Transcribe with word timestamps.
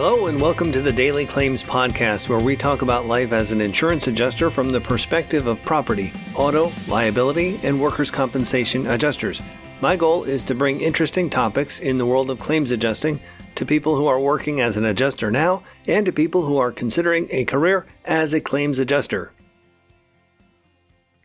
Hello, 0.00 0.28
and 0.28 0.40
welcome 0.40 0.70
to 0.70 0.80
the 0.80 0.92
Daily 0.92 1.26
Claims 1.26 1.64
Podcast, 1.64 2.28
where 2.28 2.38
we 2.38 2.54
talk 2.54 2.82
about 2.82 3.06
life 3.06 3.32
as 3.32 3.50
an 3.50 3.60
insurance 3.60 4.06
adjuster 4.06 4.48
from 4.48 4.68
the 4.68 4.80
perspective 4.80 5.48
of 5.48 5.60
property, 5.62 6.12
auto, 6.36 6.70
liability, 6.86 7.58
and 7.64 7.80
workers' 7.80 8.08
compensation 8.08 8.86
adjusters. 8.86 9.42
My 9.80 9.96
goal 9.96 10.22
is 10.22 10.44
to 10.44 10.54
bring 10.54 10.80
interesting 10.80 11.28
topics 11.28 11.80
in 11.80 11.98
the 11.98 12.06
world 12.06 12.30
of 12.30 12.38
claims 12.38 12.70
adjusting 12.70 13.20
to 13.56 13.66
people 13.66 13.96
who 13.96 14.06
are 14.06 14.20
working 14.20 14.60
as 14.60 14.76
an 14.76 14.84
adjuster 14.84 15.32
now 15.32 15.64
and 15.88 16.06
to 16.06 16.12
people 16.12 16.42
who 16.42 16.58
are 16.58 16.70
considering 16.70 17.26
a 17.32 17.44
career 17.44 17.84
as 18.04 18.34
a 18.34 18.40
claims 18.40 18.78
adjuster. 18.78 19.32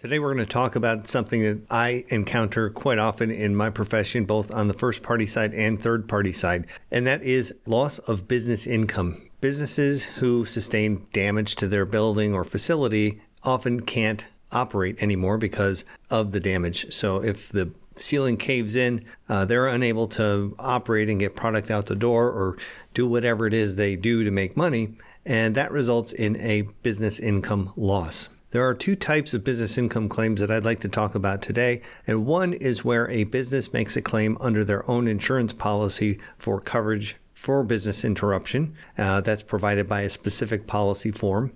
Today, 0.03 0.19
we're 0.19 0.33
going 0.33 0.45
to 0.45 0.51
talk 0.51 0.75
about 0.75 1.07
something 1.07 1.43
that 1.43 1.61
I 1.69 2.03
encounter 2.09 2.69
quite 2.69 2.99
often 2.99 3.31
in 3.31 3.55
my 3.55 3.69
profession, 3.69 4.25
both 4.25 4.51
on 4.51 4.67
the 4.67 4.73
first 4.73 5.01
party 5.01 5.25
side 5.25 5.53
and 5.53 5.81
third 5.81 6.09
party 6.09 6.33
side, 6.33 6.67
and 6.91 7.07
that 7.07 7.23
is 7.23 7.55
loss 7.65 7.99
of 7.99 8.27
business 8.27 8.67
income. 8.67 9.21
Businesses 9.39 10.03
who 10.03 10.43
sustain 10.43 11.07
damage 11.13 11.55
to 11.55 11.69
their 11.69 11.85
building 11.85 12.33
or 12.33 12.43
facility 12.43 13.21
often 13.43 13.79
can't 13.79 14.25
operate 14.51 15.01
anymore 15.01 15.37
because 15.37 15.85
of 16.09 16.33
the 16.33 16.41
damage. 16.41 16.93
So, 16.93 17.23
if 17.23 17.47
the 17.47 17.71
ceiling 17.95 18.35
caves 18.35 18.75
in, 18.75 19.05
uh, 19.29 19.45
they're 19.45 19.67
unable 19.67 20.07
to 20.07 20.53
operate 20.59 21.09
and 21.09 21.17
get 21.17 21.37
product 21.37 21.71
out 21.71 21.85
the 21.85 21.95
door 21.95 22.29
or 22.29 22.57
do 22.93 23.07
whatever 23.07 23.47
it 23.47 23.53
is 23.53 23.77
they 23.77 23.95
do 23.95 24.25
to 24.25 24.31
make 24.31 24.57
money, 24.57 24.97
and 25.25 25.55
that 25.55 25.71
results 25.71 26.11
in 26.11 26.35
a 26.41 26.63
business 26.81 27.21
income 27.21 27.71
loss. 27.77 28.27
There 28.53 28.67
are 28.67 28.75
two 28.75 28.95
types 28.95 29.33
of 29.33 29.43
business 29.43 29.79
income 29.79 30.07
claims 30.07 30.39
that 30.39 30.51
I'd 30.51 30.63
like 30.63 30.81
to 30.81 30.87
talk 30.87 31.15
about 31.15 31.41
today, 31.41 31.81
and 32.05 32.27
one 32.27 32.53
is 32.53 32.85
where 32.85 33.09
a 33.09 33.23
business 33.23 33.73
makes 33.73 33.97
a 33.97 34.01
claim 34.03 34.37
under 34.39 34.63
their 34.63 34.87
own 34.87 35.07
insurance 35.07 35.53
policy 35.53 36.19
for 36.37 36.61
coverage 36.61 37.15
for 37.33 37.63
business 37.63 38.05
interruption. 38.05 38.75
Uh, 38.95 39.21
that's 39.21 39.41
provided 39.41 39.87
by 39.87 40.01
a 40.01 40.09
specific 40.09 40.67
policy 40.67 41.09
form. 41.09 41.51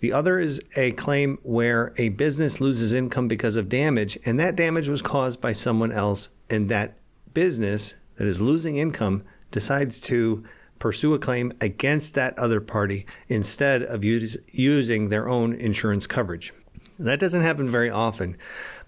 The 0.00 0.12
other 0.12 0.40
is 0.40 0.60
a 0.74 0.90
claim 0.90 1.38
where 1.44 1.94
a 1.96 2.08
business 2.08 2.60
loses 2.60 2.92
income 2.92 3.28
because 3.28 3.54
of 3.54 3.68
damage, 3.68 4.18
and 4.26 4.40
that 4.40 4.56
damage 4.56 4.88
was 4.88 5.00
caused 5.00 5.40
by 5.40 5.52
someone 5.52 5.92
else, 5.92 6.30
and 6.50 6.68
that 6.68 6.98
business 7.34 7.94
that 8.16 8.26
is 8.26 8.40
losing 8.40 8.78
income 8.78 9.22
decides 9.52 10.00
to 10.00 10.42
pursue 10.82 11.14
a 11.14 11.18
claim 11.20 11.52
against 11.60 12.14
that 12.14 12.36
other 12.36 12.60
party 12.60 13.06
instead 13.28 13.84
of 13.84 14.04
use, 14.04 14.36
using 14.50 15.08
their 15.10 15.28
own 15.28 15.52
insurance 15.52 16.08
coverage. 16.08 16.52
That 16.98 17.20
doesn't 17.20 17.42
happen 17.42 17.68
very 17.68 17.88
often, 17.88 18.36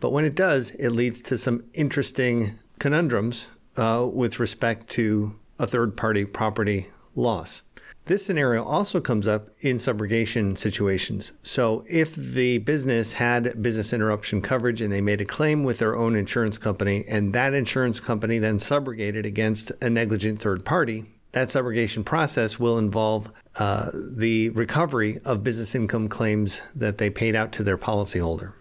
but 0.00 0.10
when 0.10 0.24
it 0.24 0.34
does, 0.34 0.72
it 0.72 0.90
leads 0.90 1.22
to 1.22 1.38
some 1.38 1.62
interesting 1.72 2.54
conundrums 2.80 3.46
uh, 3.76 4.08
with 4.12 4.40
respect 4.40 4.88
to 4.90 5.38
a 5.60 5.68
third 5.68 5.96
party 5.96 6.24
property 6.24 6.88
loss. 7.14 7.62
This 8.06 8.26
scenario 8.26 8.64
also 8.64 9.00
comes 9.00 9.28
up 9.28 9.50
in 9.60 9.76
subrogation 9.76 10.58
situations. 10.58 11.32
So, 11.42 11.84
if 11.88 12.16
the 12.16 12.58
business 12.58 13.12
had 13.12 13.62
business 13.62 13.92
interruption 13.92 14.42
coverage 14.42 14.80
and 14.80 14.92
they 14.92 15.00
made 15.00 15.20
a 15.20 15.24
claim 15.24 15.62
with 15.62 15.78
their 15.78 15.94
own 15.94 16.16
insurance 16.16 16.58
company, 16.58 17.04
and 17.06 17.32
that 17.34 17.54
insurance 17.54 18.00
company 18.00 18.40
then 18.40 18.58
subrogated 18.58 19.24
against 19.24 19.70
a 19.80 19.88
negligent 19.88 20.40
third 20.40 20.64
party, 20.64 21.13
that 21.34 21.48
subrogation 21.48 22.04
process 22.04 22.60
will 22.60 22.78
involve 22.78 23.32
uh, 23.56 23.90
the 23.92 24.50
recovery 24.50 25.18
of 25.24 25.42
business 25.42 25.74
income 25.74 26.08
claims 26.08 26.62
that 26.76 26.98
they 26.98 27.10
paid 27.10 27.34
out 27.34 27.50
to 27.50 27.64
their 27.64 27.76
policyholder. 27.76 28.54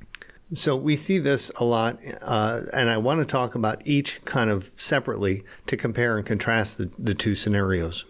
So 0.55 0.75
we 0.75 0.95
see 0.95 1.19
this 1.19 1.51
a 1.59 1.63
lot, 1.63 1.99
uh, 2.23 2.61
and 2.73 2.89
I 2.89 2.97
want 2.97 3.19
to 3.19 3.25
talk 3.25 3.53
about 3.53 3.85
each 3.85 4.25
kind 4.25 4.49
of 4.49 4.71
separately 4.75 5.43
to 5.67 5.77
compare 5.77 6.17
and 6.17 6.25
contrast 6.25 6.79
the, 6.79 6.91
the 6.97 7.13
two 7.13 7.35
scenarios. 7.35 8.05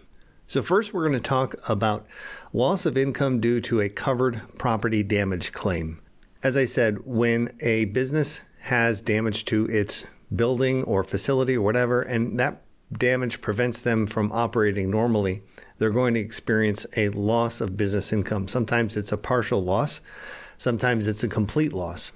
So, 0.46 0.62
first, 0.62 0.92
we're 0.92 1.08
going 1.08 1.22
to 1.22 1.28
talk 1.28 1.54
about 1.68 2.06
loss 2.52 2.86
of 2.86 2.98
income 2.98 3.40
due 3.40 3.60
to 3.62 3.80
a 3.80 3.88
covered 3.88 4.42
property 4.58 5.02
damage 5.02 5.52
claim. 5.52 6.00
As 6.42 6.56
I 6.56 6.64
said, 6.64 7.04
when 7.06 7.54
a 7.60 7.86
business 7.86 8.42
has 8.60 9.00
damage 9.00 9.44
to 9.46 9.66
its 9.66 10.06
building 10.34 10.84
or 10.84 11.02
facility 11.04 11.56
or 11.56 11.62
whatever, 11.62 12.02
and 12.02 12.38
that 12.40 12.62
damage 12.92 13.40
prevents 13.40 13.80
them 13.80 14.06
from 14.06 14.30
operating 14.32 14.90
normally, 14.90 15.42
they're 15.78 15.90
going 15.90 16.14
to 16.14 16.20
experience 16.20 16.86
a 16.96 17.08
loss 17.10 17.60
of 17.60 17.76
business 17.76 18.12
income. 18.12 18.48
Sometimes 18.48 18.96
it's 18.96 19.12
a 19.12 19.16
partial 19.16 19.62
loss, 19.62 20.00
sometimes 20.58 21.08
it's 21.08 21.24
a 21.24 21.28
complete 21.28 21.72
loss. 21.72 22.12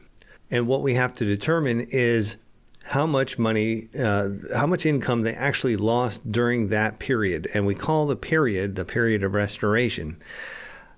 And 0.50 0.66
what 0.66 0.82
we 0.82 0.94
have 0.94 1.12
to 1.14 1.24
determine 1.24 1.80
is 1.90 2.36
how 2.84 3.06
much 3.06 3.38
money, 3.38 3.88
uh, 3.98 4.30
how 4.56 4.66
much 4.66 4.86
income 4.86 5.22
they 5.22 5.34
actually 5.34 5.76
lost 5.76 6.30
during 6.30 6.68
that 6.68 6.98
period. 6.98 7.48
And 7.52 7.66
we 7.66 7.74
call 7.74 8.06
the 8.06 8.16
period 8.16 8.76
the 8.76 8.84
period 8.84 9.22
of 9.22 9.34
restoration. 9.34 10.16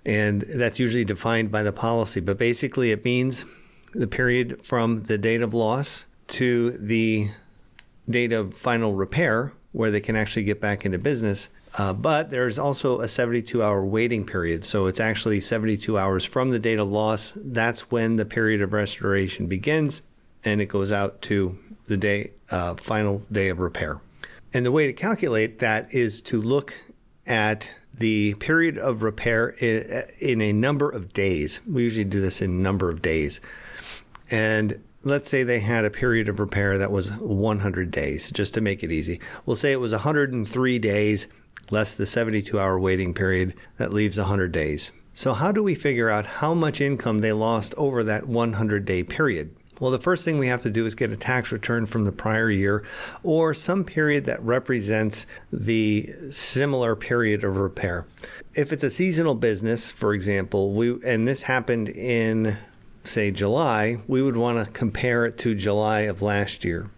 And 0.05 0.43
that's 0.43 0.79
usually 0.79 1.05
defined 1.05 1.51
by 1.51 1.63
the 1.63 1.73
policy. 1.73 2.21
But 2.21 2.39
basically, 2.39 2.93
it 2.93 3.05
means 3.05 3.45
the 3.93 4.07
period 4.07 4.65
from 4.65 5.03
the 5.03 5.19
date 5.19 5.43
of 5.43 5.53
loss 5.53 6.05
to 6.29 6.71
the 6.73 7.31
date 8.09 8.33
of 8.33 8.55
final 8.55 8.95
repair 8.95 9.53
where 9.73 9.91
they 9.91 10.01
can 10.01 10.17
actually 10.17 10.45
get 10.45 10.61
back 10.61 10.85
into 10.85 10.99
business. 10.99 11.49
Uh, 11.79 11.93
but 11.93 12.31
there's 12.31 12.59
also 12.59 13.01
a 13.01 13.09
72 13.09 13.63
hour 13.63 13.85
waiting 13.85 14.25
period. 14.25 14.65
So 14.65 14.87
it's 14.87 15.01
actually 15.01 15.41
72 15.41 15.97
hours 15.97 16.25
from 16.25 16.51
the 16.51 16.59
date 16.59 16.79
of 16.79 16.91
loss. 16.91 17.33
That's 17.37 17.91
when 17.91 18.17
the 18.17 18.25
period 18.25 18.61
of 18.61 18.73
restoration 18.73 19.47
begins 19.47 20.03
and 20.45 20.61
it 20.61 20.67
goes 20.67 20.91
out 20.91 21.23
to 21.23 21.59
the 21.85 21.97
day, 21.97 22.33
uh, 22.51 22.75
final 22.75 23.19
day 23.31 23.49
of 23.49 23.61
repair. 23.61 24.01
And 24.53 24.67
the 24.67 24.73
way 24.73 24.87
to 24.87 24.93
calculate 24.93 25.61
that 25.61 25.95
is 25.95 26.23
to 26.23 26.41
look 26.41 26.75
at 27.27 27.71
the 27.95 28.35
period 28.35 28.79
of 28.79 29.03
repair 29.03 29.51
in, 29.51 30.05
in 30.19 30.41
a 30.41 30.53
number 30.53 30.91
of 30.91 31.13
days. 31.13 31.61
We 31.69 31.85
usually 31.85 32.05
do 32.05 32.21
this 32.21 32.43
in 32.43 32.63
number 32.63 32.91
of 32.91 33.03
days. 33.03 33.41
And 34.31 34.83
let's 35.03 35.29
say 35.29 35.43
they 35.43 35.61
had 35.61 35.85
a 35.85 35.91
period 35.91 36.29
of 36.29 36.41
repair 36.41 36.79
that 36.79 36.93
was 36.93 37.11
100 37.13 37.91
days, 37.91 38.31
just 38.31 38.55
to 38.55 38.61
make 38.61 38.83
it 38.83 38.93
easy. 38.93 39.21
We'll 39.47 39.57
say 39.57 39.73
it 39.73 39.81
was 39.81 39.93
103 39.93 40.79
days 40.79 41.27
less 41.71 41.95
the 41.95 42.07
72 42.07 42.59
hour 42.59 42.79
waiting 42.79 43.15
period. 43.15 43.55
That 43.79 43.93
leaves 43.93 44.19
100 44.19 44.53
days. 44.53 44.93
So, 45.13 45.35
how 45.35 45.53
do 45.53 45.63
we 45.63 45.75
figure 45.75 46.11
out 46.11 46.27
how 46.27 46.55
much 46.55 46.81
income 46.81 47.21
they 47.21 47.33
lost 47.33 47.75
over 47.77 48.05
that 48.05 48.27
100 48.27 48.85
day 48.85 49.03
period? 49.03 49.55
Well, 49.81 49.91
the 49.91 49.99
first 49.99 50.27
thing 50.27 50.39
we 50.39 50.49
have 50.49 50.63
to 50.63 50.71
do 50.71 50.85
is 50.85 50.95
get 50.95 51.11
a 51.11 51.17
tax 51.17 51.51
return 51.53 51.87
from 51.87 52.05
the 52.05 52.13
prior 52.13 52.51
year 52.51 52.85
or 53.23 53.55
some 53.55 53.83
period 53.83 54.27
that 54.27 54.43
represents 54.43 55.25
the 55.51 56.13
similar 56.31 56.95
period 56.95 57.45
of 57.45 57.57
repair. 57.57 58.07
If 58.55 58.75
it's 58.75 58.85
a 58.85 58.91
seasonal 58.91 59.35
business, 59.35 59.91
for 59.91 60.13
example, 60.13 60.75
we 60.75 61.03
and 61.03 61.27
this 61.27 61.43
happened 61.43 61.89
in 61.89 62.59
say 63.05 63.31
July, 63.31 63.99
we 64.07 64.23
would 64.23 64.37
want 64.37 64.65
to 64.65 64.73
compare 64.73 65.27
it 65.27 65.39
to 65.39 65.55
July 65.55 66.01
of 66.01 66.23
last 66.23 66.65
year. 66.65 66.91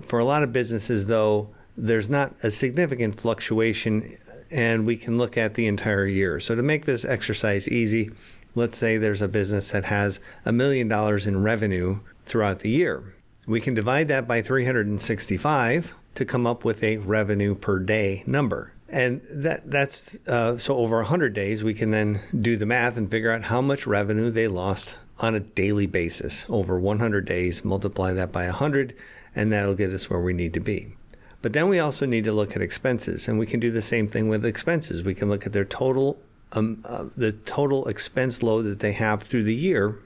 For 0.00 0.18
a 0.18 0.24
lot 0.24 0.42
of 0.42 0.52
businesses, 0.52 1.06
though, 1.06 1.50
there's 1.76 2.10
not 2.10 2.34
a 2.42 2.50
significant 2.50 3.16
fluctuation, 3.16 4.16
and 4.50 4.86
we 4.86 4.96
can 4.96 5.18
look 5.18 5.36
at 5.36 5.54
the 5.54 5.66
entire 5.66 6.06
year. 6.06 6.40
So, 6.40 6.54
to 6.54 6.62
make 6.62 6.84
this 6.84 7.04
exercise 7.04 7.68
easy, 7.68 8.10
let's 8.54 8.76
say 8.76 8.96
there's 8.96 9.22
a 9.22 9.28
business 9.28 9.70
that 9.70 9.84
has 9.86 10.20
a 10.44 10.52
million 10.52 10.88
dollars 10.88 11.26
in 11.26 11.42
revenue 11.42 12.00
throughout 12.26 12.60
the 12.60 12.70
year. 12.70 13.14
We 13.46 13.60
can 13.60 13.74
divide 13.74 14.08
that 14.08 14.26
by 14.26 14.40
365 14.40 15.94
to 16.14 16.24
come 16.24 16.46
up 16.46 16.64
with 16.64 16.82
a 16.82 16.98
revenue 16.98 17.54
per 17.54 17.78
day 17.78 18.22
number. 18.26 18.72
And 18.88 19.20
that 19.28 19.70
that's 19.70 20.18
uh, 20.28 20.56
so 20.56 20.76
over 20.76 20.96
100 20.98 21.34
days, 21.34 21.64
we 21.64 21.74
can 21.74 21.90
then 21.90 22.20
do 22.40 22.56
the 22.56 22.66
math 22.66 22.96
and 22.96 23.10
figure 23.10 23.32
out 23.32 23.44
how 23.44 23.60
much 23.60 23.86
revenue 23.86 24.30
they 24.30 24.46
lost 24.46 24.96
on 25.18 25.34
a 25.34 25.40
daily 25.40 25.86
basis 25.86 26.46
over 26.48 26.78
100 26.78 27.24
days, 27.24 27.64
multiply 27.64 28.12
that 28.12 28.32
by 28.32 28.46
100, 28.46 28.94
and 29.34 29.52
that'll 29.52 29.74
get 29.74 29.92
us 29.92 30.10
where 30.10 30.20
we 30.20 30.32
need 30.32 30.54
to 30.54 30.60
be. 30.60 30.94
But 31.42 31.52
then 31.52 31.68
we 31.68 31.78
also 31.78 32.06
need 32.06 32.24
to 32.24 32.32
look 32.32 32.56
at 32.56 32.62
expenses, 32.62 33.28
and 33.28 33.38
we 33.38 33.46
can 33.46 33.60
do 33.60 33.70
the 33.70 33.82
same 33.82 34.08
thing 34.08 34.28
with 34.28 34.44
expenses. 34.44 35.02
We 35.02 35.14
can 35.14 35.28
look 35.28 35.46
at 35.46 35.52
their 35.52 35.64
total, 35.64 36.18
um, 36.52 36.82
uh, 36.84 37.06
the 37.16 37.32
total 37.32 37.86
expense 37.86 38.42
load 38.42 38.62
that 38.62 38.80
they 38.80 38.92
have 38.92 39.22
through 39.22 39.44
the 39.44 39.54
year. 39.54 39.98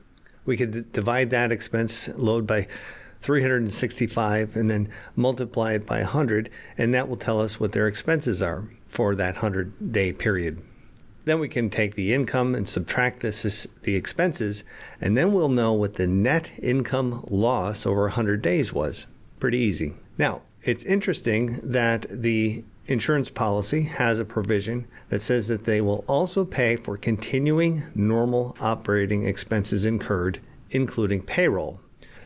We 0.45 0.57
could 0.57 0.71
d- 0.73 0.85
divide 0.93 1.31
that 1.31 1.53
expense 1.53 2.09
load 2.17 2.47
by 2.47 2.67
365 3.21 4.57
and 4.57 4.71
then 4.71 4.89
multiply 5.17 5.75
it 5.75 5.87
by 5.87 6.01
100, 6.01 6.51
and 6.77 6.93
that 6.95 7.09
will 7.09 7.17
tell 7.17 7.41
us 7.41 7.61
what 7.61 7.73
their 7.73 7.87
expenses 7.87 8.43
are 8.43 8.65
for 8.87 9.15
that 9.15 9.37
100 9.37 9.93
day 9.93 10.13
period. 10.13 10.61
Then 11.29 11.41
we 11.41 11.49
can 11.51 11.69
take 11.69 11.95
the 11.95 12.15
income 12.15 12.55
and 12.55 12.67
subtract 12.67 13.21
this, 13.21 13.67
the 13.83 13.97
expenses, 13.97 14.65
and 14.99 15.15
then 15.15 15.35
we'll 15.35 15.51
know 15.51 15.75
what 15.75 15.97
the 15.97 16.07
net 16.07 16.51
income 16.63 17.23
loss 17.29 17.85
over 17.85 18.05
100 18.05 18.41
days 18.41 18.73
was. 18.73 19.05
Pretty 19.39 19.59
easy. 19.59 19.97
Now, 20.17 20.41
it's 20.63 20.85
interesting 20.85 21.61
that 21.63 22.07
the 22.09 22.65
insurance 22.87 23.29
policy 23.29 23.83
has 23.83 24.19
a 24.19 24.25
provision 24.25 24.87
that 25.11 25.21
says 25.21 25.49
that 25.49 25.67
they 25.67 25.83
will 25.83 26.03
also 26.09 26.47
pay 26.47 26.77
for 26.77 26.97
continuing 26.97 27.83
normal 27.95 28.57
operating 28.59 29.27
expenses 29.27 29.85
incurred, 29.85 30.41
including 30.71 31.21
payroll. 31.21 31.79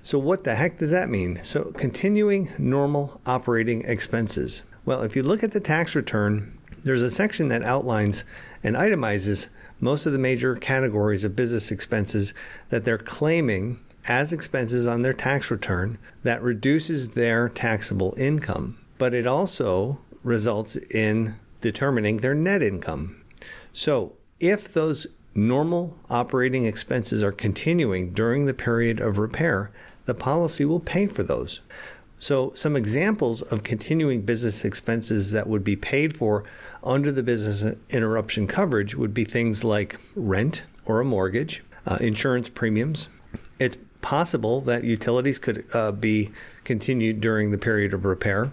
So, 0.03 0.17
what 0.17 0.45
the 0.45 0.55
heck 0.55 0.79
does 0.79 0.93
that 0.93 1.11
mean? 1.11 1.43
So, 1.43 1.73
continuing 1.77 2.53
normal 2.57 3.21
operating 3.27 3.83
expenses. 3.83 4.63
Well, 4.85 5.03
if 5.03 5.17
you 5.17 5.25
look 5.25 5.43
at 5.43 5.51
the 5.51 5.59
tax 5.59 5.97
return, 5.97 6.57
there's 6.85 7.03
a 7.03 7.11
section 7.11 7.49
that 7.49 7.63
outlines 7.63 8.25
and 8.63 8.77
itemizes 8.77 9.49
most 9.81 10.07
of 10.07 10.13
the 10.13 10.19
major 10.19 10.55
categories 10.55 11.25
of 11.25 11.37
business 11.37 11.71
expenses 11.71 12.35
that 12.71 12.85
they're 12.85 12.99
claiming 12.99 13.81
as 14.07 14.33
expenses 14.33 14.87
on 14.87 15.03
their 15.03 15.13
tax 15.13 15.51
return 15.51 15.99
that 16.23 16.43
reduces 16.43 17.11
their 17.11 17.49
taxable 17.49 18.15
income, 18.17 18.79
but 18.99 19.15
it 19.15 19.27
also 19.27 20.01
results 20.23 20.77
in 20.77 21.35
determining 21.61 22.19
their 22.19 22.35
net 22.35 22.63
income. 22.63 23.23
So, 23.73 24.15
if 24.41 24.73
those 24.73 25.07
normal 25.35 25.97
operating 26.11 26.67
expenses 26.67 27.23
are 27.23 27.33
continuing 27.33 28.13
during 28.13 28.45
the 28.45 28.55
period 28.55 29.01
of 29.01 29.19
repair, 29.19 29.71
the 30.05 30.15
policy 30.15 30.65
will 30.65 30.81
pay 30.81 31.07
for 31.07 31.23
those. 31.23 31.61
So, 32.23 32.53
some 32.55 32.77
examples 32.77 33.43
of 33.43 33.65
continuing 33.65 34.23
business 34.23 34.65
expenses 34.65 35.33
that 35.33 35.49
would 35.49 35.65
be 35.65 35.75
paid 35.75 36.17
for 36.17 36.45
under 36.85 37.11
the 37.11 37.25
business 37.25 37.75
interruption 37.91 38.47
coverage 38.47 38.95
would 38.95 39.13
be 39.13 39.25
things 39.25 39.65
like 39.65 39.97
rent 40.15 40.63
or 40.85 41.01
a 41.01 41.05
mortgage, 41.05 41.65
uh, 41.85 41.99
insurance 42.01 42.49
premiums. 42.49 43.09
It's 43.59 43.77
possible 44.03 44.61
that 44.61 44.85
utilities 44.85 45.41
could 45.41 45.67
uh, 45.75 45.91
be 45.91 46.31
continued 46.63 47.21
during 47.21 47.51
the 47.51 47.59
period 47.59 47.93
of 47.93 48.05
repair. 48.05 48.53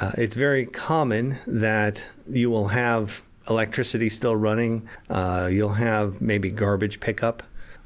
Uh, 0.00 0.12
it's 0.16 0.36
very 0.36 0.64
common 0.64 1.34
that 1.48 2.00
you 2.30 2.48
will 2.48 2.68
have 2.68 3.24
electricity 3.50 4.08
still 4.08 4.36
running. 4.36 4.88
Uh, 5.10 5.48
you'll 5.50 5.70
have 5.70 6.20
maybe 6.20 6.48
garbage 6.48 7.00
pickup, 7.00 7.42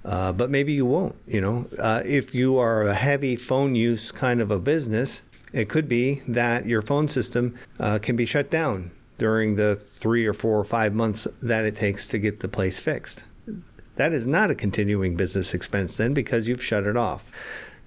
uh, 0.08 0.32
but 0.32 0.49
maybe 0.49 0.72
you 0.72 0.87
won't. 0.87 1.14
You 1.26 1.43
know, 1.43 1.66
uh, 1.78 2.02
if 2.05 2.34
you 2.34 2.56
are 2.58 2.82
a 2.82 2.94
heavy 2.94 3.37
phone 3.37 3.75
use 3.75 4.10
kind 4.10 4.40
of 4.40 4.50
a 4.50 4.58
business, 4.58 5.20
it 5.52 5.69
could 5.69 5.87
be 5.87 6.22
that 6.26 6.64
your 6.64 6.81
phone 6.81 7.08
system 7.08 7.58
uh, 7.78 7.99
can 7.99 8.16
be 8.16 8.25
shut 8.25 8.50
down 8.50 8.90
during 9.19 9.56
the 9.56 9.76
three 9.76 10.25
or 10.25 10.32
four 10.32 10.58
or 10.58 10.64
five 10.64 10.94
months 10.94 11.28
that 11.43 11.66
it 11.66 11.76
takes 11.76 12.08
to 12.08 12.19
get 12.19 12.40
the 12.40 12.49
place 12.49 12.78
fixed. 12.78 13.25
That 13.96 14.14
is 14.14 14.26
not 14.26 14.50
a 14.50 14.55
continuing 14.55 15.14
business 15.14 15.52
expense 15.52 15.99
then 15.99 16.14
because 16.14 16.49
you've 16.49 16.64
shut 16.64 16.84
it 16.84 16.96
off. 16.96 17.31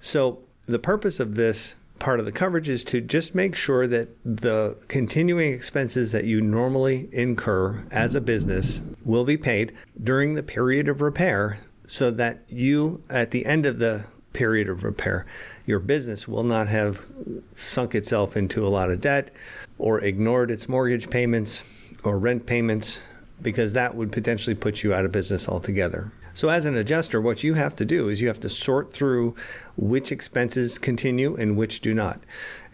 So 0.00 0.38
the 0.66 0.78
purpose 0.78 1.18
of 1.18 1.34
this 1.34 1.74
part 1.98 2.20
of 2.20 2.26
the 2.26 2.32
coverage 2.32 2.68
is 2.68 2.84
to 2.84 3.00
just 3.00 3.34
make 3.34 3.56
sure 3.56 3.88
that 3.88 4.08
the 4.24 4.80
continuing 4.86 5.52
expenses 5.52 6.12
that 6.12 6.24
you 6.24 6.40
normally 6.40 7.08
incur 7.12 7.84
as 7.90 8.14
a 8.14 8.20
business 8.20 8.80
will 9.04 9.24
be 9.24 9.36
paid 9.36 9.72
during 10.04 10.34
the 10.34 10.42
period 10.42 10.88
of 10.88 11.00
repair 11.00 11.58
so 11.92 12.10
that 12.10 12.42
you, 12.48 13.02
at 13.10 13.32
the 13.32 13.44
end 13.44 13.66
of 13.66 13.78
the 13.78 14.02
period 14.32 14.66
of 14.66 14.82
repair, 14.82 15.26
your 15.66 15.78
business 15.78 16.26
will 16.26 16.42
not 16.42 16.66
have 16.66 17.04
sunk 17.52 17.94
itself 17.94 18.34
into 18.34 18.66
a 18.66 18.68
lot 18.68 18.90
of 18.90 18.98
debt 18.98 19.30
or 19.76 20.00
ignored 20.00 20.50
its 20.50 20.70
mortgage 20.70 21.10
payments 21.10 21.62
or 22.02 22.18
rent 22.18 22.46
payments 22.46 22.98
because 23.42 23.74
that 23.74 23.94
would 23.94 24.10
potentially 24.10 24.54
put 24.54 24.82
you 24.82 24.94
out 24.94 25.04
of 25.04 25.12
business 25.12 25.46
altogether. 25.46 26.10
So, 26.34 26.48
as 26.48 26.64
an 26.64 26.76
adjuster, 26.76 27.20
what 27.20 27.44
you 27.44 27.54
have 27.54 27.76
to 27.76 27.84
do 27.84 28.08
is 28.08 28.20
you 28.20 28.28
have 28.28 28.40
to 28.40 28.48
sort 28.48 28.92
through 28.92 29.34
which 29.76 30.12
expenses 30.12 30.78
continue 30.78 31.34
and 31.36 31.56
which 31.56 31.80
do 31.80 31.92
not. 31.92 32.20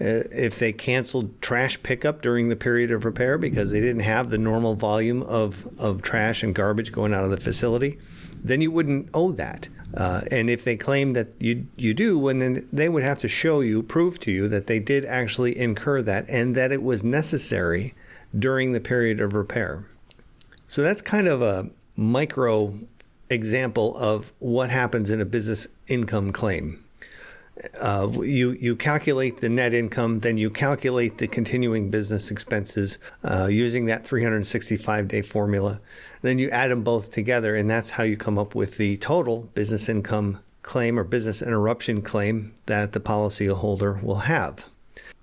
Uh, 0.00 0.22
if 0.30 0.58
they 0.58 0.72
canceled 0.72 1.40
trash 1.40 1.82
pickup 1.82 2.22
during 2.22 2.48
the 2.48 2.56
period 2.56 2.90
of 2.90 3.04
repair 3.04 3.36
because 3.36 3.70
they 3.70 3.80
didn't 3.80 4.00
have 4.00 4.30
the 4.30 4.38
normal 4.38 4.74
volume 4.74 5.22
of, 5.22 5.68
of 5.78 6.02
trash 6.02 6.42
and 6.42 6.54
garbage 6.54 6.92
going 6.92 7.12
out 7.12 7.24
of 7.24 7.30
the 7.30 7.40
facility, 7.40 7.98
then 8.44 8.60
you 8.60 8.70
wouldn't 8.70 9.08
owe 9.12 9.32
that. 9.32 9.68
Uh, 9.94 10.20
and 10.30 10.50
if 10.50 10.64
they 10.64 10.76
claim 10.76 11.14
that 11.14 11.28
you 11.42 11.66
you 11.76 11.94
do, 11.94 12.18
well, 12.18 12.36
then 12.36 12.68
they 12.72 12.88
would 12.88 13.02
have 13.02 13.18
to 13.18 13.28
show 13.28 13.60
you, 13.60 13.82
prove 13.82 14.20
to 14.20 14.30
you 14.30 14.46
that 14.48 14.66
they 14.66 14.78
did 14.78 15.04
actually 15.04 15.58
incur 15.58 16.02
that 16.02 16.28
and 16.28 16.54
that 16.54 16.70
it 16.70 16.82
was 16.82 17.02
necessary 17.02 17.94
during 18.38 18.72
the 18.72 18.80
period 18.80 19.20
of 19.20 19.32
repair. 19.32 19.86
So 20.66 20.82
that's 20.82 21.00
kind 21.00 21.26
of 21.26 21.40
a 21.40 21.70
micro 21.96 22.78
example 23.30 23.96
of 23.96 24.32
what 24.38 24.70
happens 24.70 25.10
in 25.10 25.20
a 25.20 25.24
business 25.24 25.68
income 25.86 26.32
claim. 26.32 26.84
Uh, 27.80 28.08
you 28.22 28.52
you 28.52 28.76
calculate 28.76 29.38
the 29.38 29.48
net 29.48 29.74
income, 29.74 30.20
then 30.20 30.38
you 30.38 30.48
calculate 30.48 31.18
the 31.18 31.26
continuing 31.26 31.90
business 31.90 32.30
expenses 32.30 32.98
uh, 33.24 33.48
using 33.50 33.86
that 33.86 34.06
365 34.06 35.08
day 35.08 35.22
formula. 35.22 35.80
Then 36.22 36.38
you 36.38 36.50
add 36.50 36.70
them 36.70 36.84
both 36.84 37.10
together, 37.10 37.56
and 37.56 37.68
that's 37.68 37.90
how 37.90 38.04
you 38.04 38.16
come 38.16 38.38
up 38.38 38.54
with 38.54 38.76
the 38.76 38.96
total 38.98 39.42
business 39.54 39.88
income 39.88 40.38
claim 40.62 40.98
or 40.98 41.04
business 41.04 41.42
interruption 41.42 42.02
claim 42.02 42.52
that 42.66 42.92
the 42.92 43.00
policyholder 43.00 44.02
will 44.02 44.20
have. 44.20 44.64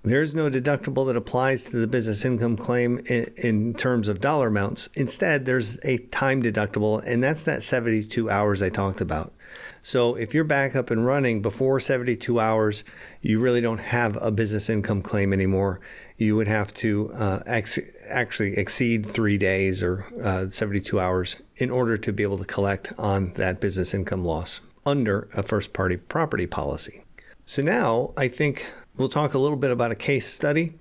There's 0.06 0.36
no 0.36 0.48
deductible 0.48 1.04
that 1.08 1.16
applies 1.16 1.64
to 1.64 1.78
the 1.78 1.88
business 1.88 2.24
income 2.24 2.56
claim 2.56 3.00
in, 3.06 3.24
in, 3.38 3.74
terms 3.74 4.06
of 4.06 4.20
dollar 4.20 4.46
amounts. 4.46 4.88
Instead, 4.94 5.46
there's 5.46 5.84
a 5.84 5.98
time 5.98 6.44
deductible, 6.44 7.02
and 7.04 7.24
that's 7.24 7.42
that 7.42 7.64
72 7.64 8.30
hours 8.30 8.62
I 8.62 8.68
talked 8.68 9.00
about. 9.00 9.34
So 9.82 10.14
if 10.14 10.32
you're 10.32 10.44
back 10.44 10.76
up 10.76 10.92
and 10.92 11.04
running 11.04 11.42
before 11.42 11.80
72 11.80 12.38
hours, 12.38 12.84
you 13.20 13.40
really 13.40 13.60
don't 13.60 13.80
have 13.80 14.16
a 14.22 14.30
business 14.30 14.70
income 14.70 15.02
claim 15.02 15.32
anymore. 15.32 15.80
You 16.16 16.36
would 16.36 16.46
have 16.46 16.72
to 16.74 17.10
uh, 17.12 17.40
ex- 17.44 17.80
actually 18.08 18.56
exceed 18.56 19.10
three 19.10 19.38
days 19.38 19.82
or 19.82 20.06
uh, 20.22 20.48
72 20.48 21.00
hours 21.00 21.42
in 21.56 21.68
order 21.68 21.96
to 21.96 22.12
be 22.12 22.22
able 22.22 22.38
to 22.38 22.44
collect 22.44 22.92
on 22.96 23.32
that 23.32 23.60
business 23.60 23.92
income 23.92 24.24
loss 24.24 24.60
under 24.86 25.28
a 25.34 25.42
first 25.42 25.72
party 25.72 25.96
property 25.96 26.46
policy. 26.46 27.02
So 27.44 27.60
now 27.62 28.12
I 28.16 28.28
think 28.28 28.66
We'll 28.96 29.10
talk 29.10 29.34
a 29.34 29.38
little 29.38 29.58
bit 29.58 29.70
about 29.70 29.92
a 29.92 29.96
case 29.96 30.26
study 30.26 30.72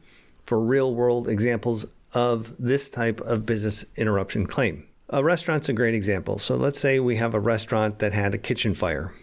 for 0.46 0.58
real 0.60 0.94
world 0.94 1.28
examples 1.28 1.86
of 2.14 2.56
this 2.58 2.90
type 2.90 3.20
of 3.22 3.46
business 3.46 3.84
interruption 3.98 4.46
claim. 4.46 4.88
A 5.10 5.22
restaurant's 5.22 5.68
a 5.68 5.74
great 5.74 5.94
example. 5.94 6.38
So 6.40 6.56
let's 6.56 6.80
say 6.80 7.00
we 7.00 7.18
have 7.18 7.34
a 7.34 7.40
restaurant 7.42 8.00
that 8.00 8.14
had 8.14 8.34
a 8.34 8.38
kitchen 8.38 8.74
fire, 8.74 9.14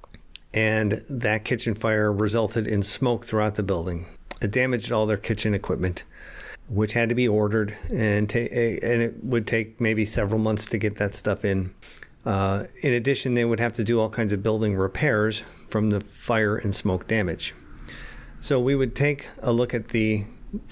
and 0.53 0.93
that 1.09 1.45
kitchen 1.45 1.75
fire 1.75 2.13
resulted 2.13 2.67
in 2.67 2.83
smoke 2.83 3.25
throughout 3.25 3.55
the 3.55 3.63
building. 3.63 4.07
It 4.43 4.51
damaged 4.51 4.93
all 4.93 5.07
their 5.07 5.17
kitchen 5.17 5.55
equipment, 5.55 6.05
which 6.69 6.93
had 6.93 7.09
to 7.09 7.15
be 7.15 7.27
ordered, 7.27 7.75
and, 7.91 8.29
ta- 8.29 8.41
and 8.41 9.03
it 9.03 9.25
would 9.25 9.47
take 9.47 9.81
maybe 9.81 10.05
several 10.05 10.39
months 10.39 10.67
to 10.67 10.77
get 10.77 10.97
that 10.97 11.15
stuff 11.15 11.47
in. 11.47 11.75
Uh, 12.27 12.65
in 12.83 12.93
addition, 12.93 13.33
they 13.33 13.47
would 13.47 13.59
have 13.59 13.73
to 13.73 13.85
do 13.85 13.99
all 13.99 14.11
kinds 14.11 14.35
of 14.35 14.43
building 14.43 14.77
repairs 14.77 15.45
from 15.71 15.89
the 15.89 16.01
fire 16.03 16.57
and 16.57 16.75
smoke 16.75 17.09
damage. 17.09 17.55
So 18.43 18.59
we 18.59 18.75
would 18.75 18.97
take 18.97 19.29
a 19.41 19.53
look 19.53 19.73
at 19.73 19.91
the 19.91 20.25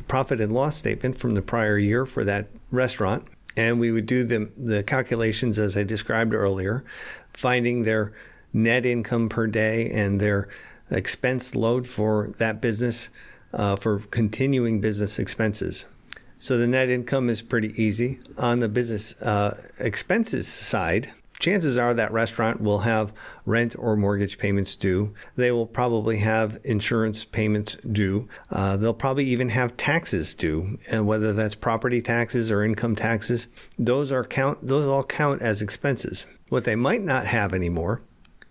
profit 0.09 0.41
and 0.41 0.53
loss 0.53 0.75
statement 0.75 1.21
from 1.21 1.37
the 1.37 1.41
prior 1.41 1.79
year 1.79 2.05
for 2.05 2.25
that 2.25 2.49
restaurant, 2.73 3.29
and 3.57 3.79
we 3.79 3.93
would 3.93 4.07
do 4.07 4.25
the, 4.25 4.51
the 4.57 4.83
calculations 4.83 5.57
as 5.57 5.77
I 5.77 5.85
described 5.85 6.35
earlier, 6.35 6.85
finding 7.33 7.85
their 7.85 8.13
net 8.53 8.85
income 8.85 9.29
per 9.29 9.47
day 9.47 9.89
and 9.89 10.21
their 10.21 10.49
expense 10.91 11.55
load 11.55 11.87
for 11.87 12.33
that 12.39 12.61
business 12.61 13.09
uh, 13.55 13.77
for 13.77 14.01
continuing 14.01 14.81
business 14.81 15.21
expenses. 15.21 15.85
So 16.39 16.59
the 16.59 16.67
net 16.67 16.89
income 16.89 17.31
is 17.31 17.41
pretty 17.41 17.81
easy. 17.81 18.19
On 18.37 18.59
the 18.59 18.69
business 18.69 19.23
uh, 19.23 19.57
expenses 19.79 20.49
side, 20.49 21.13
chances 21.41 21.77
are 21.79 21.95
that 21.95 22.13
restaurant 22.13 22.61
will 22.61 22.81
have 22.81 23.13
rent 23.45 23.75
or 23.79 23.97
mortgage 23.97 24.39
payments 24.39 24.77
due. 24.77 25.15
They 25.37 25.51
will 25.51 25.67
probably 25.67 26.19
have 26.19 26.61
insurance 26.63 27.25
payments 27.25 27.75
due. 27.77 28.29
Uh, 28.51 28.77
they'll 28.77 28.95
probably 28.95 29.25
even 29.25 29.49
have 29.49 29.77
taxes 29.77 30.35
due, 30.35 30.79
and 30.91 31.07
whether 31.07 31.33
that's 31.33 31.55
property 31.55 32.01
taxes 32.01 32.53
or 32.53 32.63
income 32.63 32.95
taxes, 32.95 33.49
those 33.79 34.13
are 34.13 34.23
count. 34.23 34.59
Those 34.63 34.87
all 34.87 35.03
count 35.03 35.43
as 35.43 35.63
expenses. 35.63 36.27
What 36.51 36.65
they 36.65 36.77
might 36.77 37.03
not 37.03 37.27
have 37.27 37.55
anymore 37.55 38.03